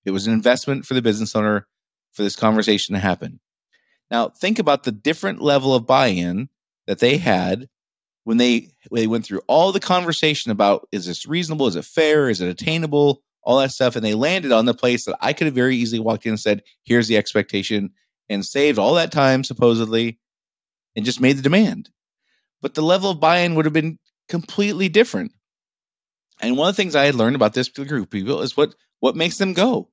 It 0.05 0.11
was 0.11 0.27
an 0.27 0.33
investment 0.33 0.85
for 0.85 0.93
the 0.93 1.01
business 1.01 1.35
owner 1.35 1.67
for 2.13 2.23
this 2.23 2.35
conversation 2.35 2.93
to 2.93 2.99
happen. 2.99 3.39
Now, 4.11 4.29
think 4.29 4.59
about 4.59 4.83
the 4.83 4.91
different 4.91 5.41
level 5.41 5.73
of 5.73 5.87
buy 5.87 6.07
in 6.07 6.49
that 6.87 6.99
they 6.99 7.17
had 7.17 7.67
when 8.23 8.37
they, 8.37 8.71
when 8.89 9.01
they 9.01 9.07
went 9.07 9.25
through 9.25 9.41
all 9.47 9.71
the 9.71 9.79
conversation 9.79 10.51
about 10.51 10.87
is 10.91 11.05
this 11.05 11.25
reasonable? 11.25 11.67
Is 11.67 11.75
it 11.75 11.85
fair? 11.85 12.29
Is 12.29 12.41
it 12.41 12.49
attainable? 12.49 13.21
All 13.43 13.59
that 13.59 13.71
stuff. 13.71 13.95
And 13.95 14.05
they 14.05 14.13
landed 14.13 14.51
on 14.51 14.65
the 14.65 14.73
place 14.73 15.05
that 15.05 15.17
I 15.21 15.33
could 15.33 15.45
have 15.45 15.55
very 15.55 15.75
easily 15.75 15.99
walked 15.99 16.25
in 16.25 16.31
and 16.31 16.39
said, 16.39 16.63
here's 16.83 17.07
the 17.07 17.17
expectation 17.17 17.91
and 18.29 18.45
saved 18.45 18.79
all 18.79 18.95
that 18.95 19.11
time, 19.11 19.43
supposedly, 19.43 20.19
and 20.95 21.05
just 21.05 21.21
made 21.21 21.37
the 21.37 21.43
demand. 21.43 21.89
But 22.61 22.73
the 22.73 22.81
level 22.81 23.11
of 23.11 23.19
buy 23.19 23.39
in 23.39 23.55
would 23.55 23.65
have 23.65 23.73
been 23.73 23.99
completely 24.29 24.89
different. 24.89 25.31
And 26.41 26.57
one 26.57 26.69
of 26.69 26.75
the 26.75 26.81
things 26.81 26.95
I 26.95 27.05
had 27.05 27.15
learned 27.15 27.35
about 27.35 27.53
this 27.53 27.69
particular 27.69 27.99
group 27.99 28.07
of 28.07 28.11
people 28.11 28.41
is 28.41 28.57
what 28.57 28.75
what 28.99 29.15
makes 29.15 29.37
them 29.37 29.53
go, 29.53 29.89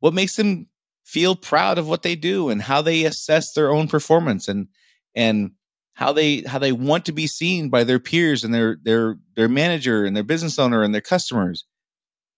what 0.00 0.14
makes 0.14 0.36
them 0.36 0.68
feel 1.04 1.34
proud 1.34 1.78
of 1.78 1.88
what 1.88 2.02
they 2.02 2.16
do, 2.16 2.48
and 2.48 2.62
how 2.62 2.82
they 2.82 3.04
assess 3.04 3.52
their 3.52 3.70
own 3.70 3.88
performance, 3.88 4.48
and 4.48 4.68
and 5.14 5.52
how 5.94 6.12
they 6.12 6.42
how 6.42 6.58
they 6.58 6.72
want 6.72 7.04
to 7.06 7.12
be 7.12 7.26
seen 7.26 7.68
by 7.68 7.84
their 7.84 7.98
peers 7.98 8.44
and 8.44 8.54
their 8.54 8.78
their 8.82 9.18
their 9.34 9.48
manager 9.48 10.04
and 10.04 10.16
their 10.16 10.22
business 10.22 10.58
owner 10.58 10.82
and 10.82 10.94
their 10.94 11.00
customers. 11.00 11.64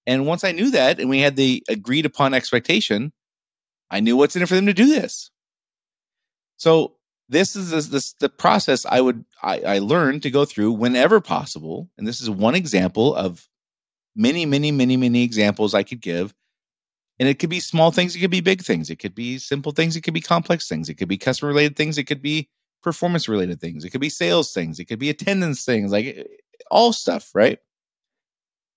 And 0.07 0.27
once 0.27 0.43
I 0.43 0.53
knew 0.53 0.71
that, 0.73 0.99
and 0.99 1.09
we 1.09 1.21
had 1.21 1.37
the 1.37 1.63
agreed 1.69 2.07
upon 2.07 2.35
expectation, 2.35 3.13
I 3.91 4.01
knew 4.01 4.17
what's 4.17 4.35
in 4.35 4.43
it 4.43 4.49
for 4.49 4.55
them 4.57 4.67
to 4.67 4.75
do 4.75 4.87
this. 4.87 5.31
So 6.57 6.97
this 7.33 7.57
is 7.57 8.15
the 8.21 8.29
process 8.29 8.85
I 8.87 9.01
would 9.01 9.25
I, 9.43 9.61
I 9.61 9.79
learned 9.79 10.23
to 10.23 10.31
go 10.31 10.45
through 10.45 10.73
whenever 10.73 11.21
possible, 11.21 11.89
and 11.97 12.07
this 12.07 12.21
is 12.21 12.29
one 12.29 12.55
example 12.55 13.15
of 13.15 13.49
many, 14.15 14.45
many, 14.47 14.71
many, 14.71 14.97
many 14.97 15.23
examples 15.23 15.75
I 15.75 15.83
could 15.83 16.01
give. 16.01 16.35
And 17.19 17.29
it 17.29 17.39
could 17.39 17.51
be 17.51 17.61
small 17.61 17.91
things, 17.91 18.17
it 18.17 18.21
could 18.21 18.31
be 18.31 18.41
big 18.41 18.63
things, 18.63 18.91
it 18.91 18.97
could 18.97 19.15
be 19.15 19.39
simple 19.39 19.73
things, 19.73 19.97
it 19.97 20.01
could 20.01 20.15
be 20.15 20.21
complex 20.21 20.69
things, 20.69 20.89
it 20.89 20.95
could 20.95 21.09
be 21.09 21.19
customer 21.19 21.51
related 21.51 21.77
things, 21.77 21.97
it 21.97 22.05
could 22.05 22.23
be 22.23 22.49
performance 22.83 23.29
related 23.29 23.61
things, 23.61 23.85
it 23.85 23.91
could 23.91 24.01
be 24.01 24.09
sales 24.09 24.53
things, 24.53 24.79
it 24.79 24.87
could 24.87 24.99
be 24.99 25.11
attendance 25.11 25.65
things, 25.65 25.93
like 25.93 26.07
eh, 26.07 26.25
all 26.71 26.93
stuff, 26.93 27.31
right? 27.35 27.59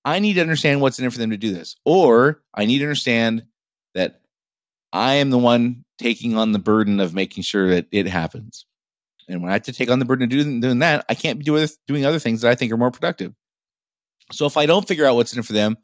I 0.03 0.19
need 0.19 0.33
to 0.33 0.41
understand 0.41 0.81
what's 0.81 0.99
in 0.99 1.05
it 1.05 1.11
for 1.11 1.17
them 1.17 1.31
to 1.31 1.37
do 1.37 1.53
this, 1.53 1.75
or 1.85 2.43
I 2.53 2.65
need 2.65 2.79
to 2.79 2.85
understand 2.85 3.45
that 3.95 4.21
I 4.95 5.15
am 5.15 5.29
the 5.29 5.37
one 5.37 5.83
taking 5.99 6.37
on 6.37 6.53
the 6.53 6.59
burden 6.59 7.01
of 7.01 7.13
making 7.13 7.43
sure 7.43 7.69
that 7.69 7.87
it 7.91 8.07
happens. 8.07 8.65
And 9.27 9.41
when 9.41 9.49
I 9.49 9.53
have 9.53 9.63
to 9.63 9.73
take 9.73 9.91
on 9.91 9.99
the 9.99 10.05
burden 10.05 10.23
of 10.23 10.29
doing, 10.29 10.61
doing 10.61 10.79
that, 10.79 11.03
I 11.09 11.15
can't 11.15 11.37
be 11.37 11.43
doing, 11.43 11.67
doing 11.85 12.05
other 12.05 12.17
things 12.17 12.41
that 12.41 12.51
I 12.51 12.55
think 12.55 12.71
are 12.71 12.77
more 12.77 12.91
productive. 12.91 13.33
So 14.31 14.45
if 14.45 14.55
I 14.55 14.65
don't 14.65 14.87
figure 14.87 15.05
out 15.05 15.15
what's 15.15 15.33
in 15.33 15.39
it 15.39 15.45
for 15.45 15.51
them, 15.51 15.75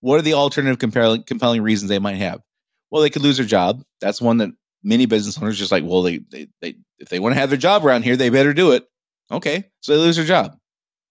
what 0.00 0.18
are 0.18 0.22
the 0.22 0.34
alternative 0.34 0.78
compelling, 0.78 1.22
compelling 1.22 1.62
reasons 1.62 1.88
they 1.88 1.98
might 1.98 2.16
have? 2.16 2.42
Well, 2.90 3.00
they 3.00 3.08
could 3.08 3.22
lose 3.22 3.38
their 3.38 3.46
job. 3.46 3.82
That's 4.02 4.20
one 4.20 4.36
that 4.38 4.50
many 4.82 5.06
business 5.06 5.38
owners 5.38 5.58
just 5.58 5.72
like, 5.72 5.84
well, 5.84 6.02
they, 6.02 6.18
they, 6.30 6.48
they 6.60 6.76
if 6.98 7.08
they 7.08 7.20
want 7.20 7.34
to 7.34 7.40
have 7.40 7.48
their 7.48 7.58
job 7.58 7.86
around 7.86 8.02
here, 8.02 8.16
they 8.16 8.28
better 8.28 8.52
do 8.52 8.72
it. 8.72 8.86
Okay. 9.30 9.64
So 9.80 9.96
they 9.96 10.02
lose 10.02 10.16
their 10.16 10.26
job. 10.26 10.58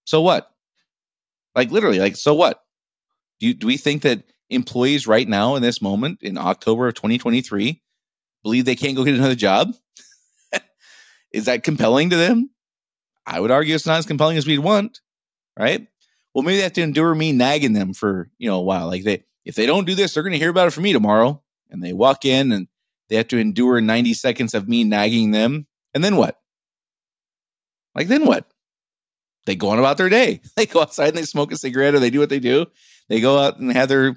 So 0.04 0.22
what? 0.22 0.48
Like 1.56 1.72
literally, 1.72 1.98
like, 1.98 2.14
so 2.14 2.34
what? 2.34 2.62
Do 3.40 3.48
you, 3.48 3.54
do 3.54 3.66
we 3.66 3.76
think 3.76 4.02
that 4.02 4.22
employees 4.50 5.06
right 5.06 5.28
now 5.28 5.56
in 5.56 5.62
this 5.62 5.82
moment 5.82 6.22
in 6.22 6.38
October 6.38 6.88
of 6.88 6.94
2023 6.94 7.82
believe 8.42 8.64
they 8.64 8.76
can't 8.76 8.96
go 8.96 9.04
get 9.04 9.14
another 9.14 9.34
job? 9.34 9.74
Is 11.32 11.46
that 11.46 11.64
compelling 11.64 12.10
to 12.10 12.16
them? 12.16 12.50
I 13.26 13.40
would 13.40 13.50
argue 13.50 13.74
it's 13.74 13.86
not 13.86 13.98
as 13.98 14.06
compelling 14.06 14.38
as 14.38 14.46
we'd 14.46 14.58
want, 14.58 15.00
right? 15.58 15.86
Well, 16.34 16.42
maybe 16.42 16.56
they 16.56 16.62
have 16.62 16.72
to 16.74 16.82
endure 16.82 17.14
me 17.14 17.32
nagging 17.32 17.74
them 17.74 17.92
for, 17.92 18.30
you 18.38 18.48
know, 18.48 18.58
a 18.58 18.62
while. 18.62 18.86
Like 18.86 19.04
they 19.04 19.24
if 19.44 19.54
they 19.54 19.66
don't 19.66 19.86
do 19.86 19.94
this, 19.94 20.14
they're 20.14 20.22
going 20.22 20.32
to 20.32 20.38
hear 20.38 20.50
about 20.50 20.68
it 20.68 20.72
from 20.72 20.84
me 20.84 20.92
tomorrow. 20.92 21.42
And 21.70 21.82
they 21.82 21.92
walk 21.92 22.24
in 22.24 22.52
and 22.52 22.68
they 23.08 23.16
have 23.16 23.28
to 23.28 23.38
endure 23.38 23.80
90 23.80 24.14
seconds 24.14 24.54
of 24.54 24.68
me 24.68 24.84
nagging 24.84 25.30
them. 25.30 25.66
And 25.94 26.02
then 26.02 26.16
what? 26.16 26.38
Like 27.94 28.08
then 28.08 28.24
what? 28.24 28.46
They 29.46 29.56
go 29.56 29.70
on 29.70 29.78
about 29.78 29.96
their 29.96 30.08
day. 30.08 30.40
They 30.56 30.66
go 30.66 30.82
outside 30.82 31.08
and 31.08 31.16
they 31.16 31.22
smoke 31.22 31.52
a 31.52 31.56
cigarette 31.56 31.94
or 31.94 31.98
they 31.98 32.10
do 32.10 32.20
what 32.20 32.28
they 32.28 32.40
do. 32.40 32.66
They 33.08 33.20
go 33.20 33.38
out 33.38 33.58
and 33.58 33.72
have 33.72 33.88
their 33.88 34.16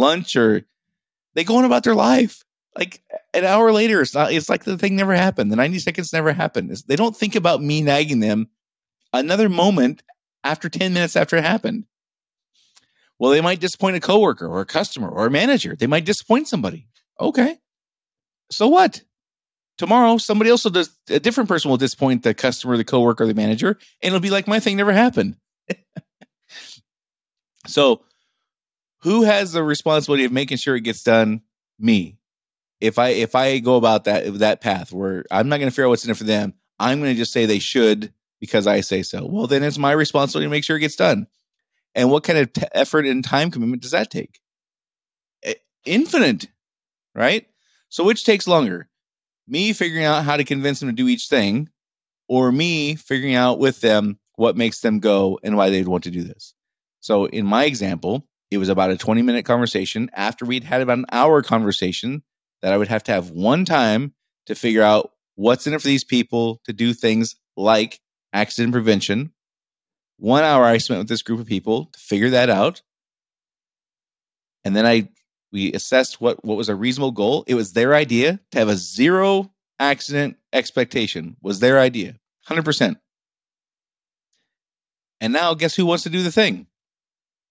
lunch 0.00 0.34
or 0.36 0.64
they 1.34 1.44
go 1.44 1.56
on 1.56 1.64
about 1.64 1.84
their 1.84 1.94
life. 1.94 2.44
Like 2.76 3.02
an 3.34 3.44
hour 3.44 3.72
later, 3.72 4.00
it's 4.00 4.14
not. 4.14 4.32
It's 4.32 4.48
like 4.48 4.64
the 4.64 4.78
thing 4.78 4.96
never 4.96 5.14
happened. 5.14 5.50
The 5.50 5.56
ninety 5.56 5.78
seconds 5.78 6.12
never 6.12 6.32
happened. 6.32 6.70
It's, 6.70 6.82
they 6.82 6.96
don't 6.96 7.16
think 7.16 7.34
about 7.34 7.62
me 7.62 7.82
nagging 7.82 8.20
them 8.20 8.48
another 9.12 9.48
moment 9.48 10.02
after 10.44 10.68
ten 10.68 10.92
minutes 10.92 11.16
after 11.16 11.36
it 11.36 11.44
happened. 11.44 11.84
Well, 13.18 13.32
they 13.32 13.40
might 13.40 13.60
disappoint 13.60 13.96
a 13.96 14.00
coworker 14.00 14.46
or 14.46 14.60
a 14.60 14.66
customer 14.66 15.08
or 15.08 15.26
a 15.26 15.30
manager. 15.30 15.76
They 15.76 15.88
might 15.88 16.04
disappoint 16.04 16.48
somebody. 16.48 16.86
Okay, 17.20 17.58
so 18.50 18.68
what? 18.68 19.02
Tomorrow, 19.78 20.18
somebody 20.18 20.50
else 20.50 20.64
will 20.64 20.72
just 20.72 20.92
a 21.08 21.18
different 21.18 21.48
person 21.48 21.70
will 21.70 21.78
disappoint 21.78 22.22
the 22.22 22.34
customer, 22.34 22.76
the 22.76 22.84
coworker, 22.84 23.26
the 23.26 23.34
manager, 23.34 23.78
and 24.02 24.08
it'll 24.08 24.20
be 24.20 24.30
like 24.30 24.46
my 24.46 24.60
thing 24.60 24.76
never 24.76 24.92
happened. 24.92 25.36
so 27.66 28.02
who 29.02 29.22
has 29.22 29.52
the 29.52 29.62
responsibility 29.62 30.24
of 30.24 30.32
making 30.32 30.58
sure 30.58 30.76
it 30.76 30.82
gets 30.82 31.02
done? 31.02 31.42
Me. 31.78 32.18
If 32.80 32.98
I 32.98 33.08
if 33.08 33.34
I 33.34 33.58
go 33.58 33.76
about 33.76 34.04
that 34.04 34.38
that 34.38 34.60
path 34.60 34.92
where 34.92 35.24
I'm 35.30 35.48
not 35.48 35.58
going 35.58 35.68
to 35.68 35.70
figure 35.70 35.86
out 35.86 35.90
what's 35.90 36.04
in 36.04 36.10
it 36.10 36.16
for 36.16 36.24
them, 36.24 36.54
I'm 36.78 37.00
going 37.00 37.12
to 37.12 37.18
just 37.18 37.32
say 37.32 37.46
they 37.46 37.58
should 37.58 38.12
because 38.40 38.66
I 38.66 38.80
say 38.80 39.02
so. 39.02 39.26
Well, 39.26 39.46
then 39.46 39.62
it's 39.62 39.78
my 39.78 39.92
responsibility 39.92 40.46
to 40.46 40.50
make 40.50 40.64
sure 40.64 40.76
it 40.76 40.80
gets 40.80 40.96
done. 40.96 41.26
And 41.94 42.10
what 42.10 42.24
kind 42.24 42.38
of 42.38 42.52
t- 42.52 42.62
effort 42.72 43.06
and 43.06 43.22
time 43.24 43.50
commitment 43.50 43.82
does 43.82 43.90
that 43.90 44.10
take? 44.10 44.40
Eh, 45.42 45.54
infinite, 45.84 46.46
right? 47.14 47.46
So 47.88 48.04
which 48.04 48.24
takes 48.24 48.46
longer? 48.48 48.88
Me 49.46 49.72
figuring 49.72 50.04
out 50.04 50.24
how 50.24 50.36
to 50.36 50.44
convince 50.44 50.80
them 50.80 50.88
to 50.88 50.94
do 50.94 51.08
each 51.08 51.28
thing, 51.28 51.68
or 52.28 52.52
me 52.52 52.94
figuring 52.94 53.34
out 53.34 53.58
with 53.58 53.80
them 53.80 54.18
what 54.36 54.56
makes 54.56 54.80
them 54.80 55.00
go 55.00 55.38
and 55.42 55.56
why 55.56 55.68
they'd 55.68 55.88
want 55.88 56.04
to 56.04 56.10
do 56.10 56.22
this. 56.22 56.54
So 57.00 57.26
in 57.26 57.44
my 57.44 57.64
example, 57.64 58.26
it 58.50 58.58
was 58.58 58.68
about 58.68 58.90
a 58.90 58.96
20 58.96 59.22
minute 59.22 59.44
conversation 59.44 60.10
after 60.14 60.44
we'd 60.44 60.64
had 60.64 60.80
about 60.80 60.98
an 60.98 61.06
hour 61.12 61.42
conversation 61.42 62.22
that 62.62 62.72
I 62.72 62.76
would 62.76 62.88
have 62.88 63.04
to 63.04 63.12
have 63.12 63.30
one 63.30 63.64
time 63.64 64.12
to 64.46 64.54
figure 64.54 64.82
out 64.82 65.12
what's 65.36 65.66
in 65.66 65.74
it 65.74 65.80
for 65.80 65.86
these 65.86 66.04
people 66.04 66.60
to 66.64 66.72
do 66.72 66.92
things 66.92 67.36
like 67.56 68.00
accident 68.32 68.72
prevention. 68.72 69.32
One 70.18 70.44
hour 70.44 70.64
I 70.64 70.78
spent 70.78 70.98
with 70.98 71.08
this 71.08 71.22
group 71.22 71.40
of 71.40 71.46
people 71.46 71.86
to 71.86 71.98
figure 71.98 72.30
that 72.30 72.50
out. 72.50 72.82
And 74.64 74.76
then 74.76 74.86
I 74.86 75.08
we 75.52 75.72
assessed 75.72 76.20
what 76.20 76.44
what 76.44 76.56
was 76.56 76.68
a 76.68 76.74
reasonable 76.74 77.12
goal. 77.12 77.44
It 77.46 77.54
was 77.54 77.72
their 77.72 77.94
idea 77.94 78.38
to 78.52 78.58
have 78.58 78.68
a 78.68 78.76
zero 78.76 79.50
accident 79.78 80.36
expectation 80.52 81.36
was 81.40 81.60
their 81.60 81.78
idea. 81.78 82.16
100%. 82.48 82.96
And 85.20 85.32
now 85.32 85.54
guess 85.54 85.74
who 85.74 85.86
wants 85.86 86.04
to 86.04 86.10
do 86.10 86.22
the 86.22 86.32
thing? 86.32 86.66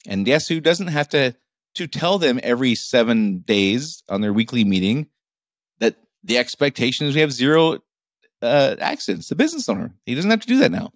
And 0.08 0.28
who 0.28 0.60
doesn't 0.60 0.88
have 0.88 1.10
to 1.10 1.36
to 1.76 1.88
tell 1.88 2.18
them 2.18 2.40
every 2.42 2.76
seven 2.76 3.40
days 3.40 4.04
on 4.10 4.22
their 4.22 4.34
weekly 4.34 4.64
meeting 4.64 5.08
that 5.80 5.98
the 6.24 6.38
expectation 6.38 7.06
is 7.06 7.16
we 7.16 7.22
have 7.22 7.32
zero 7.32 7.80
uh, 8.42 8.76
accidents. 8.80 9.30
The 9.30 9.36
business 9.36 9.70
owner 9.70 9.94
he 10.06 10.16
doesn't 10.16 10.32
have 10.32 10.42
to 10.42 10.48
do 10.48 10.58
that 10.60 10.72
now. 10.72 10.92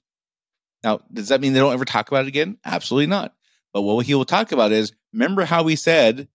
Now, 0.83 0.99
does 1.11 1.29
that 1.29 1.41
mean 1.41 1.53
they 1.53 1.59
don't 1.59 1.73
ever 1.73 1.85
talk 1.85 2.09
about 2.09 2.25
it 2.25 2.27
again? 2.29 2.57
Absolutely 2.65 3.07
not. 3.07 3.33
But 3.73 3.83
what 3.83 4.05
he 4.05 4.15
will 4.15 4.25
talk 4.25 4.51
about 4.51 4.71
is 4.71 4.93
remember 5.13 5.45
how 5.45 5.63
we 5.63 5.75
said 5.75 6.27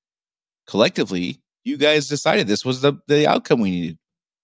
collectively, 0.66 1.40
you 1.64 1.76
guys 1.76 2.08
decided 2.08 2.46
this 2.46 2.64
was 2.64 2.80
the, 2.80 2.94
the 3.08 3.26
outcome 3.26 3.60
we 3.60 3.70
needed. 3.70 3.98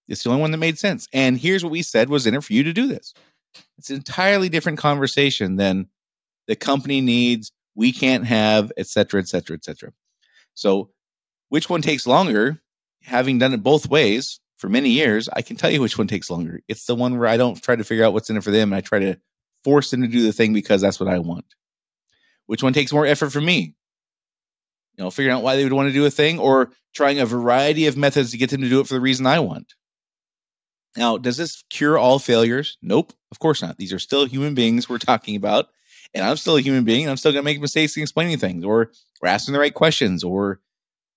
It's 0.08 0.22
the 0.22 0.30
only 0.30 0.42
one 0.42 0.50
that 0.50 0.58
made 0.58 0.78
sense. 0.78 1.08
And 1.12 1.38
here's 1.38 1.64
what 1.64 1.70
we 1.70 1.82
said 1.82 2.08
was 2.08 2.26
in 2.26 2.34
it 2.34 2.44
for 2.44 2.52
you 2.52 2.62
to 2.64 2.72
do 2.72 2.86
this. 2.86 3.14
It's 3.78 3.90
an 3.90 3.96
entirely 3.96 4.48
different 4.48 4.78
conversation 4.78 5.56
than 5.56 5.88
the 6.46 6.56
company 6.56 7.00
needs 7.00 7.52
we 7.74 7.92
can't 7.92 8.24
have, 8.24 8.72
et 8.76 8.86
cetera, 8.86 9.20
et 9.20 9.28
cetera, 9.28 9.56
et 9.56 9.64
cetera. 9.64 9.92
So, 10.54 10.90
which 11.48 11.68
one 11.68 11.82
takes 11.82 12.06
longer? 12.06 12.60
Having 13.02 13.38
done 13.38 13.52
it 13.52 13.62
both 13.62 13.88
ways 13.88 14.40
for 14.56 14.68
many 14.68 14.90
years, 14.90 15.28
I 15.32 15.42
can 15.42 15.56
tell 15.56 15.70
you 15.70 15.80
which 15.80 15.98
one 15.98 16.06
takes 16.06 16.30
longer. 16.30 16.60
It's 16.68 16.86
the 16.86 16.94
one 16.94 17.18
where 17.18 17.28
I 17.28 17.36
don't 17.36 17.60
try 17.62 17.76
to 17.76 17.84
figure 17.84 18.04
out 18.04 18.12
what's 18.12 18.30
in 18.30 18.36
it 18.36 18.44
for 18.44 18.50
them 18.50 18.72
and 18.72 18.76
I 18.76 18.80
try 18.80 18.98
to 19.00 19.16
force 19.62 19.90
them 19.90 20.02
to 20.02 20.08
do 20.08 20.22
the 20.22 20.32
thing 20.32 20.52
because 20.52 20.80
that's 20.80 20.98
what 20.98 21.08
I 21.08 21.18
want. 21.18 21.44
Which 22.46 22.62
one 22.62 22.72
takes 22.72 22.92
more 22.92 23.06
effort 23.06 23.30
for 23.30 23.40
me? 23.40 23.74
You 24.96 25.04
know, 25.04 25.10
figuring 25.10 25.36
out 25.36 25.42
why 25.42 25.56
they 25.56 25.64
would 25.64 25.72
want 25.72 25.88
to 25.88 25.92
do 25.92 26.06
a 26.06 26.10
thing 26.10 26.38
or 26.38 26.70
trying 26.94 27.18
a 27.20 27.26
variety 27.26 27.86
of 27.86 27.96
methods 27.96 28.30
to 28.30 28.38
get 28.38 28.50
them 28.50 28.62
to 28.62 28.68
do 28.68 28.80
it 28.80 28.86
for 28.86 28.94
the 28.94 29.00
reason 29.00 29.26
I 29.26 29.40
want. 29.40 29.74
Now, 30.96 31.18
does 31.18 31.36
this 31.36 31.64
cure 31.70 31.98
all 31.98 32.20
failures? 32.20 32.78
Nope, 32.80 33.12
of 33.32 33.40
course 33.40 33.60
not. 33.60 33.76
These 33.76 33.92
are 33.92 33.98
still 33.98 34.26
human 34.26 34.54
beings 34.54 34.88
we're 34.88 34.98
talking 34.98 35.34
about 35.34 35.66
and 36.14 36.24
I'm 36.24 36.36
still 36.36 36.56
a 36.56 36.60
human 36.60 36.84
being. 36.84 37.08
I'm 37.08 37.16
still 37.16 37.32
going 37.32 37.42
to 37.42 37.50
make 37.50 37.60
mistakes 37.60 37.96
in 37.96 38.02
explaining 38.02 38.38
things 38.38 38.64
or, 38.64 38.92
or 39.22 39.28
asking 39.28 39.54
the 39.54 39.60
right 39.60 39.74
questions 39.74 40.24
or 40.24 40.60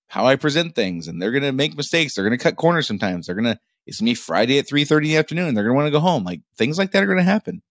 how 0.08 0.26
I 0.26 0.36
present 0.36 0.74
things. 0.74 1.08
And 1.08 1.20
they're 1.20 1.32
going 1.32 1.42
to 1.44 1.52
make 1.52 1.76
mistakes. 1.76 2.14
They're 2.14 2.24
going 2.24 2.38
to 2.38 2.42
cut 2.42 2.56
corners 2.56 2.86
sometimes. 2.86 3.26
They're 3.26 3.34
going 3.34 3.44
to, 3.44 3.58
It's 3.86 4.00
gonna 4.00 4.10
be 4.10 4.14
Friday 4.14 4.58
at 4.58 4.66
3:30 4.68 4.96
in 4.96 5.02
the 5.04 5.16
afternoon. 5.16 5.54
They're 5.54 5.64
gonna 5.64 5.74
want 5.76 5.86
to 5.86 5.90
go 5.92 6.00
home. 6.00 6.24
Like 6.24 6.40
things 6.56 6.78
like 6.78 6.92
that 6.92 7.02
are 7.02 7.06
gonna 7.06 7.22
happen. 7.22 7.62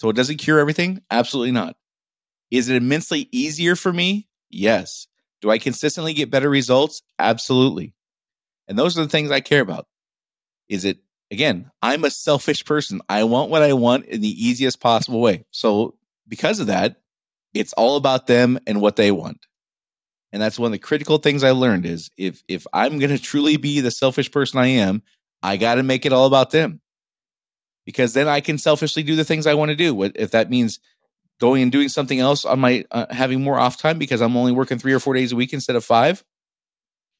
So 0.00 0.08
it 0.10 0.16
doesn't 0.16 0.36
cure 0.38 0.58
everything? 0.60 1.02
Absolutely 1.10 1.52
not. 1.52 1.76
Is 2.50 2.68
it 2.68 2.76
immensely 2.76 3.28
easier 3.32 3.76
for 3.76 3.92
me? 3.92 4.28
Yes. 4.50 5.06
Do 5.42 5.50
I 5.50 5.58
consistently 5.58 6.14
get 6.14 6.30
better 6.30 6.50
results? 6.50 7.02
Absolutely. 7.18 7.94
And 8.68 8.78
those 8.78 8.98
are 8.98 9.02
the 9.02 9.08
things 9.10 9.30
I 9.30 9.40
care 9.40 9.60
about. 9.62 9.86
Is 10.68 10.84
it 10.84 10.98
again, 11.30 11.70
I'm 11.82 12.04
a 12.04 12.10
selfish 12.10 12.64
person. 12.64 13.02
I 13.08 13.24
want 13.24 13.50
what 13.50 13.62
I 13.62 13.74
want 13.74 14.06
in 14.06 14.20
the 14.22 14.46
easiest 14.46 14.80
possible 14.80 15.20
way. 15.20 15.44
So 15.50 15.97
because 16.28 16.60
of 16.60 16.68
that, 16.68 16.96
it's 17.54 17.72
all 17.72 17.96
about 17.96 18.26
them 18.26 18.58
and 18.66 18.80
what 18.80 18.96
they 18.96 19.10
want. 19.10 19.46
And 20.32 20.42
that's 20.42 20.58
one 20.58 20.66
of 20.66 20.72
the 20.72 20.78
critical 20.78 21.18
things 21.18 21.42
I 21.42 21.52
learned 21.52 21.86
is 21.86 22.10
if 22.18 22.42
if 22.48 22.66
I'm 22.72 22.98
going 22.98 23.10
to 23.10 23.22
truly 23.22 23.56
be 23.56 23.80
the 23.80 23.90
selfish 23.90 24.30
person 24.30 24.58
I 24.58 24.66
am, 24.66 25.02
I 25.42 25.56
got 25.56 25.76
to 25.76 25.82
make 25.82 26.04
it 26.04 26.12
all 26.12 26.26
about 26.26 26.50
them. 26.50 26.80
Because 27.86 28.12
then 28.12 28.28
I 28.28 28.40
can 28.40 28.58
selfishly 28.58 29.02
do 29.02 29.16
the 29.16 29.24
things 29.24 29.46
I 29.46 29.54
want 29.54 29.70
to 29.70 29.76
do. 29.76 30.02
If 30.02 30.32
that 30.32 30.50
means 30.50 30.78
going 31.40 31.62
and 31.62 31.72
doing 31.72 31.88
something 31.88 32.20
else 32.20 32.44
on 32.44 32.60
my 32.60 32.84
uh, 32.90 33.06
having 33.10 33.42
more 33.42 33.58
off 33.58 33.78
time 33.78 33.98
because 33.98 34.20
I'm 34.20 34.36
only 34.36 34.52
working 34.52 34.78
3 34.78 34.92
or 34.92 35.00
4 35.00 35.14
days 35.14 35.32
a 35.32 35.36
week 35.36 35.54
instead 35.54 35.76
of 35.76 35.84
5, 35.84 36.22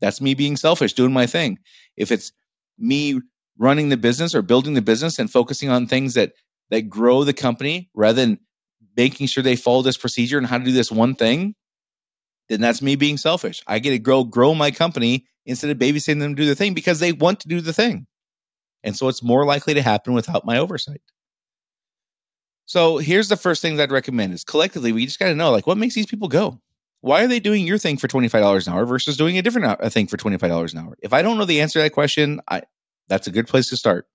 that's 0.00 0.20
me 0.20 0.34
being 0.34 0.56
selfish, 0.56 0.92
doing 0.92 1.12
my 1.12 1.26
thing. 1.26 1.58
If 1.96 2.12
it's 2.12 2.32
me 2.78 3.20
running 3.58 3.88
the 3.88 3.96
business 3.96 4.34
or 4.34 4.42
building 4.42 4.74
the 4.74 4.82
business 4.82 5.18
and 5.18 5.30
focusing 5.30 5.70
on 5.70 5.86
things 5.86 6.14
that 6.14 6.32
that 6.70 6.82
grow 6.82 7.24
the 7.24 7.32
company 7.32 7.88
rather 7.94 8.20
than 8.20 8.38
making 8.98 9.28
sure 9.28 9.42
they 9.44 9.56
follow 9.56 9.80
this 9.80 9.96
procedure 9.96 10.36
and 10.36 10.46
how 10.46 10.58
to 10.58 10.64
do 10.64 10.72
this 10.72 10.90
one 10.90 11.14
thing, 11.14 11.54
then 12.48 12.60
that's 12.60 12.82
me 12.82 12.96
being 12.96 13.16
selfish. 13.16 13.62
I 13.66 13.78
get 13.78 13.90
to 13.90 13.98
grow 13.98 14.24
grow 14.24 14.54
my 14.54 14.72
company 14.72 15.26
instead 15.46 15.70
of 15.70 15.78
babysitting 15.78 16.18
them 16.18 16.34
to 16.34 16.42
do 16.42 16.48
the 16.48 16.56
thing 16.56 16.74
because 16.74 16.98
they 16.98 17.12
want 17.12 17.40
to 17.40 17.48
do 17.48 17.60
the 17.60 17.72
thing. 17.72 18.06
And 18.82 18.96
so 18.96 19.08
it's 19.08 19.22
more 19.22 19.46
likely 19.46 19.74
to 19.74 19.82
happen 19.82 20.14
without 20.14 20.44
my 20.44 20.58
oversight. 20.58 21.00
So 22.66 22.98
here's 22.98 23.28
the 23.28 23.36
first 23.36 23.62
thing 23.62 23.80
I'd 23.80 23.92
recommend 23.92 24.34
is 24.34 24.44
collectively 24.44 24.92
we 24.92 25.06
just 25.06 25.18
got 25.18 25.28
to 25.28 25.34
know 25.34 25.52
like 25.52 25.66
what 25.66 25.78
makes 25.78 25.94
these 25.94 26.06
people 26.06 26.28
go. 26.28 26.60
Why 27.00 27.22
are 27.22 27.28
they 27.28 27.40
doing 27.40 27.66
your 27.66 27.78
thing 27.78 27.98
for 27.98 28.08
twenty 28.08 28.28
five 28.28 28.42
dollars 28.42 28.66
an 28.66 28.74
hour 28.74 28.84
versus 28.84 29.16
doing 29.16 29.38
a 29.38 29.42
different 29.42 29.78
a 29.80 29.90
thing 29.90 30.08
for 30.08 30.16
twenty 30.16 30.38
five 30.38 30.50
dollars 30.50 30.74
an 30.74 30.80
hour? 30.80 30.98
If 31.00 31.12
I 31.12 31.22
don't 31.22 31.38
know 31.38 31.44
the 31.44 31.60
answer 31.60 31.78
to 31.78 31.84
that 31.84 31.92
question, 31.92 32.40
I 32.48 32.62
that's 33.06 33.28
a 33.28 33.30
good 33.30 33.46
place 33.46 33.70
to 33.70 33.76
start. 33.76 34.08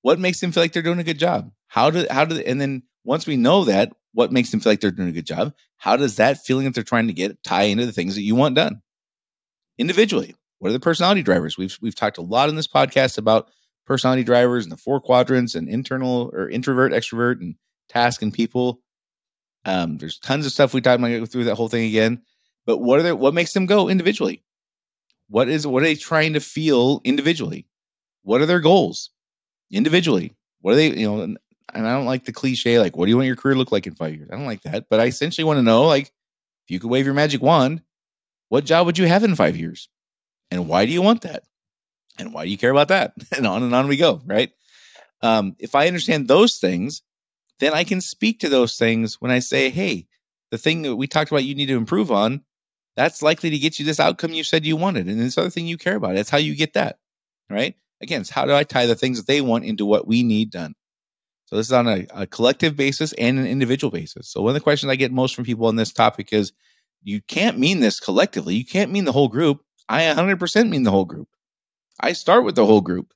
What 0.00 0.18
makes 0.18 0.40
them 0.40 0.50
feel 0.50 0.62
like 0.62 0.72
they're 0.72 0.82
doing 0.82 0.98
a 0.98 1.04
good 1.04 1.18
job? 1.18 1.52
How 1.72 1.88
do 1.88 2.04
how 2.10 2.26
do 2.26 2.36
and 2.36 2.60
then 2.60 2.82
once 3.02 3.26
we 3.26 3.38
know 3.38 3.64
that, 3.64 3.94
what 4.12 4.30
makes 4.30 4.50
them 4.50 4.60
feel 4.60 4.72
like 4.72 4.80
they're 4.80 4.90
doing 4.90 5.08
a 5.08 5.12
good 5.12 5.24
job? 5.24 5.54
How 5.78 5.96
does 5.96 6.16
that 6.16 6.44
feeling 6.44 6.66
that 6.66 6.74
they're 6.74 6.84
trying 6.84 7.06
to 7.06 7.14
get 7.14 7.42
tie 7.44 7.62
into 7.62 7.86
the 7.86 7.92
things 7.92 8.14
that 8.14 8.20
you 8.20 8.34
want 8.34 8.56
done 8.56 8.82
individually? 9.78 10.34
What 10.58 10.68
are 10.68 10.74
the 10.74 10.80
personality 10.80 11.22
drivers? 11.22 11.56
We've 11.56 11.78
we've 11.80 11.94
talked 11.94 12.18
a 12.18 12.22
lot 12.22 12.50
in 12.50 12.56
this 12.56 12.68
podcast 12.68 13.16
about 13.16 13.48
personality 13.86 14.22
drivers 14.22 14.66
and 14.66 14.72
the 14.72 14.76
four 14.76 15.00
quadrants 15.00 15.54
and 15.54 15.66
internal 15.66 16.30
or 16.34 16.50
introvert, 16.50 16.92
extrovert, 16.92 17.40
and 17.40 17.54
task 17.88 18.20
and 18.20 18.34
people. 18.34 18.82
Um, 19.64 19.96
there's 19.96 20.18
tons 20.18 20.44
of 20.44 20.52
stuff 20.52 20.74
we 20.74 20.82
talked. 20.82 21.02
I'm 21.02 21.24
through 21.24 21.44
that 21.44 21.54
whole 21.54 21.68
thing 21.70 21.88
again. 21.88 22.20
But 22.66 22.78
what 22.78 23.00
are 23.00 23.02
they? 23.02 23.14
What 23.14 23.32
makes 23.32 23.54
them 23.54 23.64
go 23.64 23.88
individually? 23.88 24.44
What 25.28 25.48
is 25.48 25.66
what 25.66 25.82
are 25.82 25.86
they 25.86 25.94
trying 25.94 26.34
to 26.34 26.40
feel 26.40 27.00
individually? 27.02 27.66
What 28.24 28.42
are 28.42 28.46
their 28.46 28.60
goals 28.60 29.08
individually? 29.70 30.36
What 30.60 30.72
are 30.72 30.76
they? 30.76 30.90
You 30.90 31.10
know, 31.10 31.36
and, 31.72 31.86
I 31.86 31.92
don't 31.92 32.06
like 32.06 32.24
the 32.24 32.32
cliche 32.32 32.78
like, 32.78 32.96
"What 32.96 33.06
do 33.06 33.10
you 33.10 33.16
want 33.16 33.26
your 33.26 33.36
career 33.36 33.54
to 33.54 33.58
look 33.58 33.72
like 33.72 33.86
in 33.86 33.94
five 33.94 34.14
years?" 34.14 34.28
I 34.32 34.36
don't 34.36 34.46
like 34.46 34.62
that. 34.62 34.86
But 34.90 35.00
I 35.00 35.06
essentially 35.06 35.44
want 35.44 35.58
to 35.58 35.62
know, 35.62 35.84
like, 35.84 36.06
if 36.06 36.70
you 36.70 36.80
could 36.80 36.90
wave 36.90 37.04
your 37.06 37.14
magic 37.14 37.42
wand, 37.42 37.82
what 38.48 38.64
job 38.64 38.86
would 38.86 38.98
you 38.98 39.06
have 39.06 39.24
in 39.24 39.34
five 39.34 39.56
years, 39.56 39.88
and 40.50 40.68
why 40.68 40.86
do 40.86 40.92
you 40.92 41.02
want 41.02 41.22
that? 41.22 41.44
and 42.18 42.32
why 42.32 42.44
do 42.44 42.50
you 42.50 42.58
care 42.58 42.70
about 42.70 42.88
that? 42.88 43.14
And 43.36 43.46
on 43.46 43.62
and 43.62 43.74
on 43.74 43.88
we 43.88 43.96
go, 43.96 44.20
right? 44.24 44.50
Um, 45.22 45.56
if 45.58 45.74
I 45.74 45.86
understand 45.86 46.28
those 46.28 46.56
things, 46.56 47.02
then 47.60 47.72
I 47.74 47.84
can 47.84 48.00
speak 48.00 48.40
to 48.40 48.48
those 48.48 48.76
things 48.76 49.20
when 49.20 49.30
I 49.30 49.38
say, 49.38 49.70
hey, 49.70 50.06
the 50.50 50.58
thing 50.58 50.82
that 50.82 50.96
we 50.96 51.06
talked 51.06 51.30
about 51.30 51.44
you 51.44 51.54
need 51.54 51.66
to 51.66 51.76
improve 51.76 52.10
on, 52.10 52.42
that's 52.96 53.22
likely 53.22 53.50
to 53.50 53.58
get 53.58 53.78
you 53.78 53.86
this 53.86 54.00
outcome 54.00 54.32
you 54.32 54.44
said 54.44 54.66
you 54.66 54.76
wanted. 54.76 55.06
And 55.06 55.20
this 55.20 55.38
other 55.38 55.50
thing 55.50 55.66
you 55.66 55.78
care 55.78 55.96
about, 55.96 56.16
it's 56.16 56.28
how 56.28 56.38
you 56.38 56.54
get 56.54 56.74
that, 56.74 56.98
right? 57.48 57.74
Again, 58.00 58.22
it's 58.22 58.30
how 58.30 58.44
do 58.44 58.52
I 58.52 58.64
tie 58.64 58.86
the 58.86 58.96
things 58.96 59.18
that 59.18 59.26
they 59.26 59.40
want 59.40 59.64
into 59.64 59.86
what 59.86 60.06
we 60.06 60.22
need 60.22 60.50
done? 60.50 60.74
So 61.52 61.58
this 61.58 61.66
is 61.66 61.72
on 61.74 61.86
a, 61.86 62.06
a 62.14 62.26
collective 62.26 62.76
basis 62.76 63.12
and 63.12 63.38
an 63.38 63.46
individual 63.46 63.90
basis. 63.90 64.26
So 64.26 64.40
one 64.40 64.48
of 64.48 64.54
the 64.54 64.60
questions 64.60 64.88
I 64.88 64.96
get 64.96 65.12
most 65.12 65.34
from 65.34 65.44
people 65.44 65.66
on 65.66 65.76
this 65.76 65.92
topic 65.92 66.32
is, 66.32 66.50
you 67.02 67.20
can't 67.28 67.58
mean 67.58 67.80
this 67.80 68.00
collectively. 68.00 68.54
You 68.54 68.64
can't 68.64 68.90
mean 68.90 69.04
the 69.04 69.12
whole 69.12 69.28
group. 69.28 69.60
I 69.86 70.04
100% 70.04 70.70
mean 70.70 70.84
the 70.84 70.90
whole 70.90 71.04
group. 71.04 71.28
I 72.00 72.14
start 72.14 72.44
with 72.44 72.54
the 72.54 72.64
whole 72.64 72.80
group. 72.80 73.12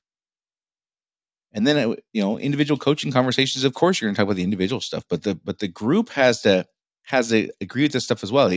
And 1.51 1.65
then 1.65 1.77
uh, 1.77 1.95
you 2.13 2.21
know, 2.21 2.37
individual 2.37 2.77
coaching 2.77 3.11
conversations, 3.11 3.63
of 3.63 3.73
course 3.73 3.99
you're 3.99 4.07
going 4.07 4.13
to 4.13 4.19
talk 4.19 4.27
about 4.27 4.35
the 4.35 4.43
individual 4.43 4.81
stuff, 4.81 5.03
but 5.09 5.23
the 5.23 5.33
but 5.33 5.57
the 5.57 5.67
group 5.67 6.09
has 6.09 6.41
to 6.41 6.67
has 7.05 7.29
to 7.29 7.49
agree 7.59 7.81
with 7.81 7.93
this 7.93 8.03
stuff 8.03 8.21
as 8.21 8.31
well. 8.31 8.51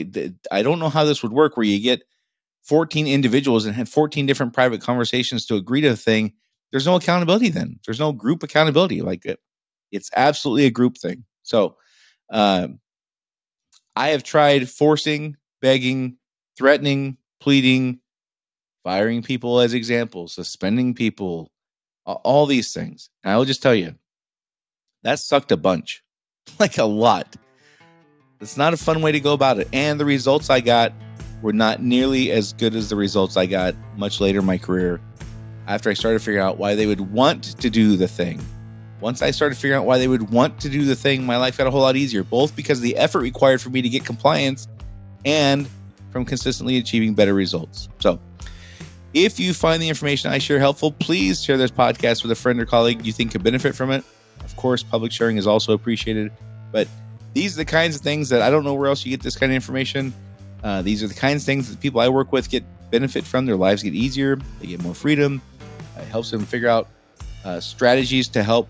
I 0.53 0.63
don't 0.63 0.79
know 0.79 0.91
how 0.91 1.05
this 1.05 1.23
would 1.23 1.33
work 1.33 1.57
where 1.57 1.65
you 1.65 1.81
get 1.81 2.03
14 2.65 3.07
individuals 3.07 3.65
and 3.65 3.75
had 3.75 3.89
14 3.89 4.27
different 4.27 4.53
private 4.53 4.83
conversations 4.83 5.47
to 5.47 5.55
agree 5.55 5.81
to 5.81 5.89
a 5.89 5.97
thing. 5.97 6.35
There's 6.71 6.85
no 6.85 6.97
accountability 6.97 7.49
then. 7.49 7.81
There's 7.87 7.99
no 7.99 8.13
group 8.13 8.43
accountability. 8.43 9.01
Like 9.01 9.25
it, 9.25 9.41
it's 9.93 10.11
absolutely 10.17 10.67
a 10.67 10.71
group 10.71 10.97
thing. 10.97 11.25
So 11.43 11.77
um, 12.31 12.81
I 13.97 14.09
have 14.09 14.23
tried 14.23 14.69
forcing, 14.69 15.37
begging, 15.61 16.17
threatening, 16.57 17.17
pleading, 17.41 18.01
firing 18.85 19.23
people 19.23 19.61
as 19.61 19.75
examples, 19.75 20.33
suspending 20.33 20.95
people, 20.95 21.51
all 22.07 22.47
these 22.47 22.73
things. 22.73 23.11
And 23.25 23.33
I 23.33 23.37
will 23.37 23.45
just 23.45 23.63
tell 23.63 23.75
you, 23.75 23.95
that 25.03 25.19
sucked 25.19 25.53
a 25.53 25.57
bunch, 25.57 26.03
like 26.59 26.79
a 26.79 26.85
lot. 26.85 27.37
It's 28.41 28.57
not 28.57 28.73
a 28.73 28.77
fun 28.77 29.03
way 29.03 29.13
to 29.13 29.21
go 29.21 29.33
about 29.33 29.59
it. 29.59 29.69
And 29.73 30.01
the 30.01 30.05
results 30.05 30.51
I 30.51 30.61
got 30.61 30.93
were 31.43 31.53
not 31.53 31.83
nearly 31.83 32.31
as 32.31 32.53
good 32.55 32.75
as 32.75 32.89
the 32.89 32.97
results 32.97 33.37
I 33.37 33.47
got 33.47 33.75
much 33.97 34.21
later 34.21 34.41
in 34.41 34.47
my 34.47 34.59
career 34.59 35.01
after 35.67 35.91
I 35.91 35.95
started 35.95 36.21
figuring 36.21 36.45
out 36.45 36.59
why 36.59 36.75
they 36.75 36.87
would 36.87 37.13
want 37.13 37.45
to 37.59 37.71
do 37.71 37.97
the 37.97 38.09
thing. 38.09 38.41
Once 39.01 39.23
I 39.23 39.31
started 39.31 39.57
figuring 39.57 39.81
out 39.81 39.87
why 39.87 39.99
they 39.99 40.09
would 40.09 40.31
want 40.31 40.61
to 40.61 40.69
do 40.69 40.85
the 40.85 40.95
thing, 40.95 41.25
my 41.25 41.37
life 41.37 41.57
got 41.57 41.67
a 41.67 41.71
whole 41.71 41.81
lot 41.81 41.97
easier, 41.97 42.23
both 42.23 42.55
because 42.55 42.79
of 42.79 42.83
the 42.83 42.97
effort 42.97 43.21
required 43.21 43.61
for 43.61 43.71
me 43.71 43.81
to 43.83 43.89
get 43.89 44.05
compliance 44.05 44.69
and 45.25 45.69
from 46.11 46.25
consistently 46.25 46.79
achieving 46.79 47.15
better 47.15 47.35
results. 47.35 47.89
So, 47.99 48.21
if 49.13 49.41
you 49.41 49.55
find 49.55 49.83
the 49.83 49.89
information 49.89 50.31
I 50.31 50.39
share 50.39 50.59
helpful, 50.59 50.93
please 50.93 51.43
share 51.43 51.57
this 51.57 51.71
podcast 51.71 52.23
with 52.23 52.31
a 52.31 52.37
friend 52.37 52.61
or 52.61 52.67
colleague 52.67 53.05
you 53.05 53.13
think 53.13 53.33
could 53.33 53.43
benefit 53.43 53.75
from 53.75 53.91
it. 53.91 54.05
Of 54.45 54.55
course, 54.57 54.83
public 54.83 55.11
sharing 55.11 55.37
is 55.37 55.47
also 55.47 55.73
appreciated. 55.73 56.31
But 56.71 56.87
these 57.33 57.55
are 57.55 57.59
the 57.59 57.65
kinds 57.65 57.97
of 57.97 58.03
things 58.03 58.29
that 58.29 58.43
I 58.43 58.51
don't 58.51 58.65
know 58.65 58.75
where 58.75 58.89
else 58.89 59.05
you 59.05 59.11
get 59.11 59.23
this 59.23 59.37
kind 59.37 59.51
of 59.51 59.57
information. 59.57 60.13
Uh, 60.63 60.83
these 60.83 61.03
are 61.03 61.09
the 61.09 61.15
kinds 61.15 61.43
of 61.43 61.47
things 61.47 61.71
that 61.71 61.81
people 61.81 62.01
I 62.01 62.09
work 62.09 62.33
with 62.33 62.51
get 62.51 62.65
benefit 62.91 63.25
from. 63.25 63.47
Their 63.47 63.57
lives 63.57 63.83
get 63.83 63.95
easier, 63.95 64.39
they 64.61 64.67
get 64.67 64.83
more 64.83 64.95
freedom. 64.95 65.41
It 65.97 66.05
helps 66.05 66.31
them 66.31 66.45
figure 66.45 66.69
out 66.69 66.89
uh, 67.45 67.61
strategies 67.61 68.29
to 68.29 68.43
help 68.43 68.69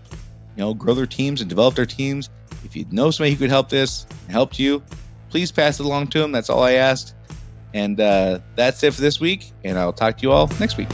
you 0.55 0.61
know 0.61 0.73
grow 0.73 0.93
their 0.93 1.05
teams 1.05 1.41
and 1.41 1.49
develop 1.49 1.75
their 1.75 1.85
teams. 1.85 2.29
If 2.63 2.75
you 2.75 2.85
know 2.91 3.11
somebody 3.11 3.33
who 3.33 3.39
could 3.39 3.49
help 3.49 3.69
this, 3.69 4.05
helped 4.29 4.59
you, 4.59 4.83
please 5.29 5.51
pass 5.51 5.79
it 5.79 5.85
along 5.85 6.07
to 6.07 6.19
them. 6.19 6.31
That's 6.31 6.49
all 6.49 6.63
I 6.63 6.73
asked. 6.73 7.15
And 7.73 7.99
uh, 7.99 8.39
that's 8.55 8.83
it 8.83 8.93
for 8.93 9.01
this 9.01 9.19
week. 9.19 9.51
And 9.63 9.79
I'll 9.79 9.93
talk 9.93 10.17
to 10.17 10.23
you 10.23 10.31
all 10.31 10.47
next 10.59 10.77
week. 10.77 10.89